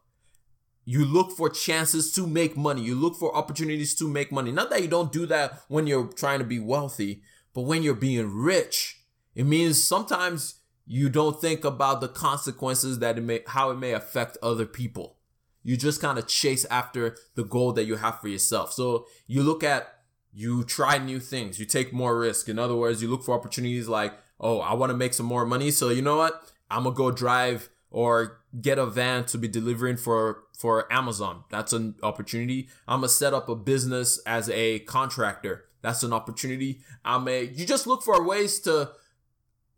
You 0.91 1.06
look 1.06 1.38
for 1.38 1.52
chances 1.52 2.12
to 2.13 2.25
make 2.25 2.58
money. 2.58 2.82
You 2.82 2.95
look 2.95 3.15
for 3.15 3.38
opportunities 3.38 3.93
to 3.93 4.08
make 4.08 4.32
money. 4.32 4.52
Not 4.52 4.71
that 4.71 4.82
you 4.82 4.88
don't 4.88 5.12
do 5.12 5.28
that 5.28 5.62
when 5.67 5.86
you're 5.86 6.08
trying 6.08 6.39
to 6.39 6.45
be 6.45 6.58
wealthy, 6.58 7.21
but 7.54 7.62
when 7.62 7.84
you're 7.84 7.93
being 7.93 8.34
rich, 8.34 8.99
it 9.36 9.43
means 9.43 9.84
sometimes 9.84 10.62
you 10.88 11.08
don't 11.08 11.39
think 11.39 11.63
about 11.63 12.02
the 12.02 12.08
consequences 12.08 12.97
that 12.97 13.19
it 13.19 13.21
may, 13.21 13.43
how 13.45 13.69
it 13.69 13.78
may 13.78 13.91
affect 13.91 14.39
other 14.41 14.65
people. 14.65 15.17
You 15.62 15.78
just 15.78 16.02
kind 16.02 16.17
of 16.17 16.25
chase 16.25 16.65
after 16.71 17.15
the 17.36 17.43
goal 17.43 17.71
that 17.73 17.86
you 17.86 17.97
have 17.97 18.19
for 18.19 18.28
yourself. 18.28 18.73
So 18.73 19.06
you 19.28 19.43
look 19.43 19.63
at, 19.63 19.93
you 20.34 20.63
try 20.63 20.97
new 20.97 21.19
things, 21.19 21.60
you 21.60 21.67
take 21.67 21.93
more 21.93 22.17
risk. 22.17 22.49
In 22.49 22.58
other 22.58 22.75
words, 22.75 22.99
you 22.99 23.12
look 23.12 23.21
for 23.21 23.36
opportunities 23.36 23.88
like, 23.88 24.15
oh, 24.39 24.60
I 24.60 24.73
want 24.73 24.89
to 24.89 24.97
make 24.97 25.13
some 25.13 25.28
more 25.28 25.45
money. 25.45 25.69
So 25.69 25.89
you 25.89 26.02
know 26.02 26.17
what? 26.17 26.52
I'm 26.71 26.86
gonna 26.86 26.95
go 26.95 27.12
drive 27.12 27.69
or 27.91 28.41
get 28.62 28.78
a 28.78 28.86
van 28.86 29.25
to 29.25 29.38
be 29.38 29.47
delivering 29.47 29.97
for 29.97 30.43
for 30.58 30.91
Amazon. 30.91 31.43
That's 31.49 31.73
an 31.73 31.95
opportunity. 32.04 32.69
I'm 32.88 32.99
gonna 32.99 33.10
set 33.10 33.34
up 33.34 33.49
a 33.49 33.56
business 33.56 34.19
as 34.25 34.49
a 34.49 34.80
contractor. 34.80 35.65
That's 35.82 36.04
an 36.04 36.13
opportunity. 36.13 36.82
I'm 37.04 37.28
a 37.28 37.43
you 37.43 37.65
just 37.65 37.88
look 37.88 38.04
for 38.04 38.25
ways 38.25 38.60
to 38.62 38.91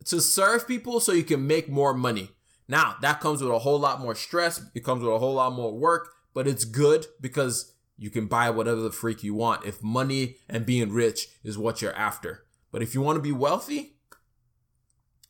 to 0.05 0.19
serve 0.19 0.67
people 0.67 0.99
so 0.99 1.11
you 1.11 1.23
can 1.23 1.45
make 1.45 1.69
more 1.69 1.93
money. 1.93 2.31
Now, 2.67 2.95
that 3.01 3.19
comes 3.19 3.41
with 3.41 3.51
a 3.51 3.59
whole 3.59 3.79
lot 3.79 3.99
more 3.99 4.15
stress. 4.15 4.63
It 4.73 4.83
comes 4.83 5.03
with 5.03 5.13
a 5.13 5.19
whole 5.19 5.33
lot 5.33 5.53
more 5.53 5.77
work, 5.77 6.13
but 6.33 6.47
it's 6.47 6.63
good 6.63 7.05
because 7.19 7.73
you 7.97 8.09
can 8.09 8.27
buy 8.27 8.49
whatever 8.49 8.81
the 8.81 8.91
freak 8.91 9.23
you 9.23 9.35
want 9.35 9.65
if 9.65 9.83
money 9.83 10.37
and 10.49 10.65
being 10.65 10.91
rich 10.91 11.27
is 11.43 11.57
what 11.57 11.81
you're 11.81 11.95
after. 11.95 12.45
But 12.71 12.81
if 12.81 12.95
you 12.95 13.01
want 13.01 13.17
to 13.17 13.21
be 13.21 13.31
wealthy, 13.33 13.97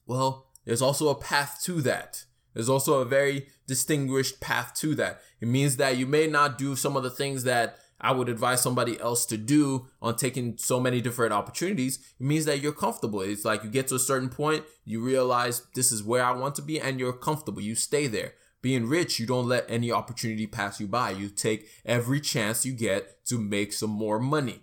well, 0.06 0.52
there's 0.66 0.82
also 0.82 1.10
a 1.10 1.16
path 1.16 1.60
to 1.64 1.82
that. 1.82 2.26
There's 2.54 2.70
also 2.70 3.00
a 3.00 3.06
very 3.06 3.48
distinguished 3.68 4.40
path 4.42 4.74
to 4.76 4.96
that. 4.96 5.22
It 5.40 5.48
means 5.48 5.78
that 5.78 5.98
you 5.98 6.06
may 6.06 6.28
not 6.28 6.58
do 6.58 6.76
some 6.76 6.96
of 6.96 7.04
the 7.04 7.10
things 7.10 7.44
that 7.44 7.78
I 8.02 8.12
would 8.12 8.30
advise 8.30 8.62
somebody 8.62 9.00
else 9.00 9.26
to 9.28 9.38
do 9.38 9.88
on 10.02 10.16
taking 10.16 10.58
so 10.58 10.80
many 10.80 11.02
different 11.02 11.34
opportunities, 11.34 12.00
it 12.20 12.26
means 12.26 12.46
that 12.46 12.60
you're 12.60 12.72
comfortable. 12.72 13.22
It's 13.22 13.46
like 13.46 13.64
you 13.64 13.70
get 13.70 13.88
to 13.90 13.96
a 13.96 14.00
certain 14.00 14.30
point, 14.30 14.66
you 14.84 15.02
realize 15.02 15.68
this 15.76 15.92
is 15.92 16.04
where 16.04 16.24
I 16.26 16.32
want 16.32 16.56
to 16.56 16.64
be, 16.64 16.82
and 16.82 17.00
you're 17.00 17.14
comfortable. 17.14 17.62
You 17.62 17.76
stay 17.76 18.08
there. 18.08 18.34
Being 18.64 18.88
rich, 18.88 19.20
you 19.20 19.28
don't 19.28 19.48
let 19.48 19.66
any 19.70 19.92
opportunity 19.92 20.48
pass 20.48 20.80
you 20.80 20.88
by. 20.88 21.12
You 21.12 21.30
take 21.30 21.68
every 21.86 22.20
chance 22.20 22.66
you 22.66 22.74
get 22.74 23.24
to 23.26 23.38
make 23.40 23.72
some 23.72 23.90
more 23.92 24.20
money. 24.20 24.62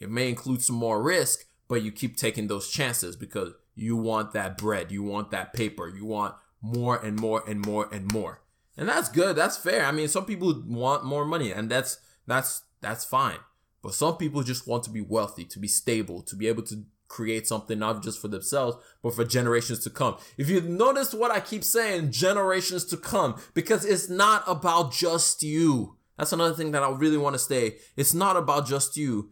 It 0.00 0.10
may 0.10 0.28
include 0.28 0.62
some 0.62 0.76
more 0.76 1.02
risk, 1.02 1.44
but 1.68 1.82
you 1.82 1.92
keep 1.92 2.16
taking 2.16 2.48
those 2.48 2.68
chances 2.68 3.16
because 3.16 3.52
you 3.74 3.96
want 3.96 4.32
that 4.32 4.58
bread, 4.58 4.90
you 4.90 5.02
want 5.02 5.30
that 5.30 5.52
paper, 5.52 5.88
you 5.88 6.04
want 6.04 6.34
more 6.62 6.96
and 6.96 7.18
more 7.18 7.42
and 7.48 7.64
more 7.64 7.88
and 7.92 8.12
more. 8.12 8.42
And 8.76 8.88
that's 8.88 9.08
good. 9.08 9.36
That's 9.36 9.56
fair. 9.56 9.84
I 9.84 9.92
mean, 9.92 10.08
some 10.08 10.24
people 10.24 10.62
want 10.66 11.04
more 11.04 11.24
money 11.24 11.52
and 11.52 11.70
that's 11.70 11.98
that's 12.26 12.62
that's 12.80 13.04
fine. 13.04 13.38
But 13.82 13.94
some 13.94 14.16
people 14.16 14.42
just 14.42 14.66
want 14.66 14.84
to 14.84 14.90
be 14.90 15.00
wealthy, 15.00 15.44
to 15.44 15.58
be 15.58 15.68
stable, 15.68 16.22
to 16.22 16.36
be 16.36 16.48
able 16.48 16.62
to 16.64 16.84
create 17.08 17.46
something 17.46 17.78
not 17.78 18.02
just 18.02 18.20
for 18.20 18.28
themselves, 18.28 18.76
but 19.02 19.14
for 19.14 19.24
generations 19.24 19.80
to 19.80 19.90
come. 19.90 20.16
If 20.38 20.48
you 20.48 20.60
notice 20.60 21.12
what 21.12 21.30
I 21.30 21.40
keep 21.40 21.64
saying, 21.64 22.12
generations 22.12 22.84
to 22.86 22.96
come, 22.96 23.40
because 23.52 23.84
it's 23.84 24.08
not 24.08 24.44
about 24.46 24.92
just 24.92 25.42
you. 25.42 25.96
That's 26.16 26.32
another 26.32 26.54
thing 26.54 26.72
that 26.72 26.82
I 26.82 26.90
really 26.90 27.16
want 27.16 27.34
to 27.34 27.38
say. 27.38 27.78
It's 27.96 28.14
not 28.14 28.36
about 28.36 28.66
just 28.66 28.96
you. 28.96 29.30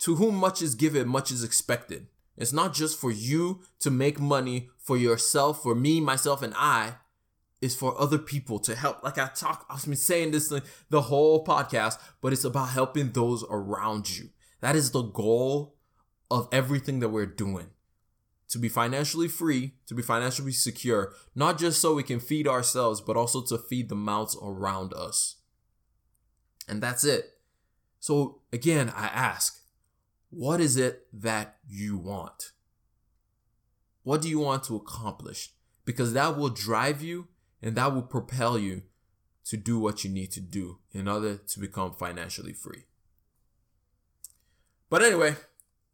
To 0.00 0.16
whom 0.16 0.34
much 0.34 0.60
is 0.60 0.74
given, 0.74 1.06
much 1.08 1.30
is 1.30 1.44
expected. 1.44 2.08
It's 2.36 2.52
not 2.52 2.74
just 2.74 2.98
for 2.98 3.10
you 3.10 3.60
to 3.80 3.90
make 3.90 4.18
money 4.18 4.70
for 4.78 4.96
yourself, 4.96 5.62
for 5.62 5.74
me, 5.74 6.00
myself, 6.00 6.42
and 6.42 6.54
I 6.56 6.94
It's 7.62 7.76
for 7.76 7.98
other 7.98 8.18
people 8.18 8.58
to 8.58 8.74
help. 8.74 9.04
Like 9.04 9.18
I 9.18 9.28
talk, 9.28 9.64
I've 9.70 9.84
been 9.84 9.94
saying 9.94 10.32
this 10.32 10.52
the 10.90 11.00
whole 11.02 11.44
podcast, 11.44 11.96
but 12.20 12.32
it's 12.32 12.44
about 12.44 12.70
helping 12.70 13.12
those 13.12 13.44
around 13.48 14.18
you. 14.18 14.30
That 14.60 14.74
is 14.74 14.90
the 14.90 15.02
goal 15.02 15.76
of 16.28 16.48
everything 16.50 16.98
that 17.00 17.10
we're 17.10 17.24
doing. 17.24 17.68
To 18.48 18.58
be 18.58 18.68
financially 18.68 19.28
free, 19.28 19.74
to 19.86 19.94
be 19.94 20.02
financially 20.02 20.52
secure, 20.52 21.14
not 21.36 21.56
just 21.56 21.80
so 21.80 21.94
we 21.94 22.02
can 22.02 22.18
feed 22.18 22.48
ourselves, 22.48 23.00
but 23.00 23.16
also 23.16 23.40
to 23.42 23.56
feed 23.56 23.88
the 23.88 23.94
mouths 23.94 24.36
around 24.42 24.92
us. 24.92 25.36
And 26.68 26.82
that's 26.82 27.04
it. 27.04 27.30
So 28.00 28.42
again, 28.52 28.92
I 28.94 29.06
ask, 29.06 29.61
what 30.32 30.62
is 30.62 30.78
it 30.78 31.06
that 31.12 31.58
you 31.68 31.98
want? 31.98 32.52
What 34.02 34.22
do 34.22 34.30
you 34.30 34.38
want 34.38 34.64
to 34.64 34.76
accomplish? 34.76 35.50
Because 35.84 36.14
that 36.14 36.38
will 36.38 36.48
drive 36.48 37.02
you 37.02 37.28
and 37.60 37.76
that 37.76 37.92
will 37.92 38.02
propel 38.02 38.58
you 38.58 38.82
to 39.44 39.58
do 39.58 39.78
what 39.78 40.04
you 40.04 40.10
need 40.10 40.32
to 40.32 40.40
do 40.40 40.78
in 40.92 41.06
order 41.06 41.36
to 41.36 41.60
become 41.60 41.92
financially 41.92 42.54
free. 42.54 42.84
But 44.88 45.02
anyway, 45.02 45.36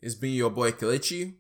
it's 0.00 0.14
been 0.14 0.34
your 0.34 0.50
boy 0.50 0.70
Kelechi. 0.70 1.34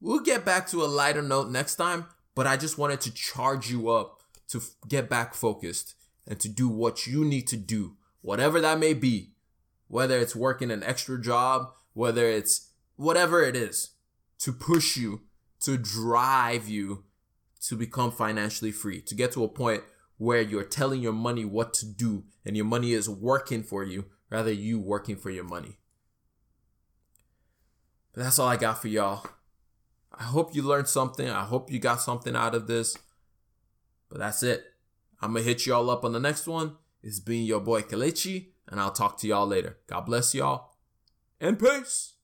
We'll 0.00 0.20
get 0.20 0.44
back 0.44 0.68
to 0.68 0.84
a 0.84 0.86
lighter 0.86 1.22
note 1.22 1.50
next 1.50 1.74
time, 1.74 2.06
but 2.36 2.46
I 2.46 2.56
just 2.56 2.78
wanted 2.78 3.00
to 3.02 3.12
charge 3.12 3.72
you 3.72 3.90
up 3.90 4.20
to 4.50 4.62
get 4.86 5.10
back 5.10 5.34
focused 5.34 5.94
and 6.28 6.38
to 6.38 6.48
do 6.48 6.68
what 6.68 7.08
you 7.08 7.24
need 7.24 7.48
to 7.48 7.56
do, 7.56 7.96
whatever 8.22 8.60
that 8.60 8.78
may 8.78 8.94
be, 8.94 9.32
whether 9.88 10.16
it's 10.16 10.36
working 10.36 10.70
an 10.70 10.84
extra 10.84 11.20
job, 11.20 11.72
whether 11.96 12.26
it's 12.26 12.72
whatever 12.96 13.42
it 13.42 13.56
is, 13.56 13.92
to 14.38 14.52
push 14.52 14.98
you, 14.98 15.22
to 15.60 15.78
drive 15.78 16.68
you 16.68 17.04
to 17.62 17.74
become 17.74 18.12
financially 18.12 18.70
free, 18.70 19.00
to 19.00 19.14
get 19.14 19.32
to 19.32 19.42
a 19.42 19.48
point 19.48 19.82
where 20.18 20.42
you're 20.42 20.62
telling 20.62 21.00
your 21.00 21.14
money 21.14 21.42
what 21.42 21.72
to 21.72 21.86
do 21.86 22.24
and 22.44 22.54
your 22.54 22.66
money 22.66 22.92
is 22.92 23.08
working 23.08 23.62
for 23.62 23.82
you 23.82 24.04
rather 24.28 24.52
you 24.52 24.78
working 24.78 25.16
for 25.16 25.30
your 25.30 25.44
money. 25.44 25.78
But 28.12 28.24
that's 28.24 28.38
all 28.38 28.48
I 28.48 28.56
got 28.56 28.82
for 28.82 28.88
y'all. 28.88 29.26
I 30.12 30.24
hope 30.24 30.54
you 30.54 30.62
learned 30.62 30.88
something. 30.88 31.30
I 31.30 31.44
hope 31.44 31.72
you 31.72 31.78
got 31.78 32.02
something 32.02 32.36
out 32.36 32.54
of 32.54 32.66
this. 32.66 32.98
But 34.10 34.18
that's 34.18 34.42
it. 34.42 34.64
I'm 35.22 35.32
going 35.32 35.44
to 35.44 35.48
hit 35.48 35.64
y'all 35.64 35.88
up 35.88 36.04
on 36.04 36.12
the 36.12 36.20
next 36.20 36.46
one. 36.46 36.76
It's 37.02 37.20
been 37.20 37.44
your 37.44 37.60
boy 37.60 37.82
Kelechi, 37.82 38.48
and 38.68 38.80
I'll 38.80 38.92
talk 38.92 39.16
to 39.18 39.26
y'all 39.26 39.46
later. 39.46 39.78
God 39.86 40.02
bless 40.02 40.34
y'all, 40.34 40.75
and 41.40 41.58
peace. 41.58 42.15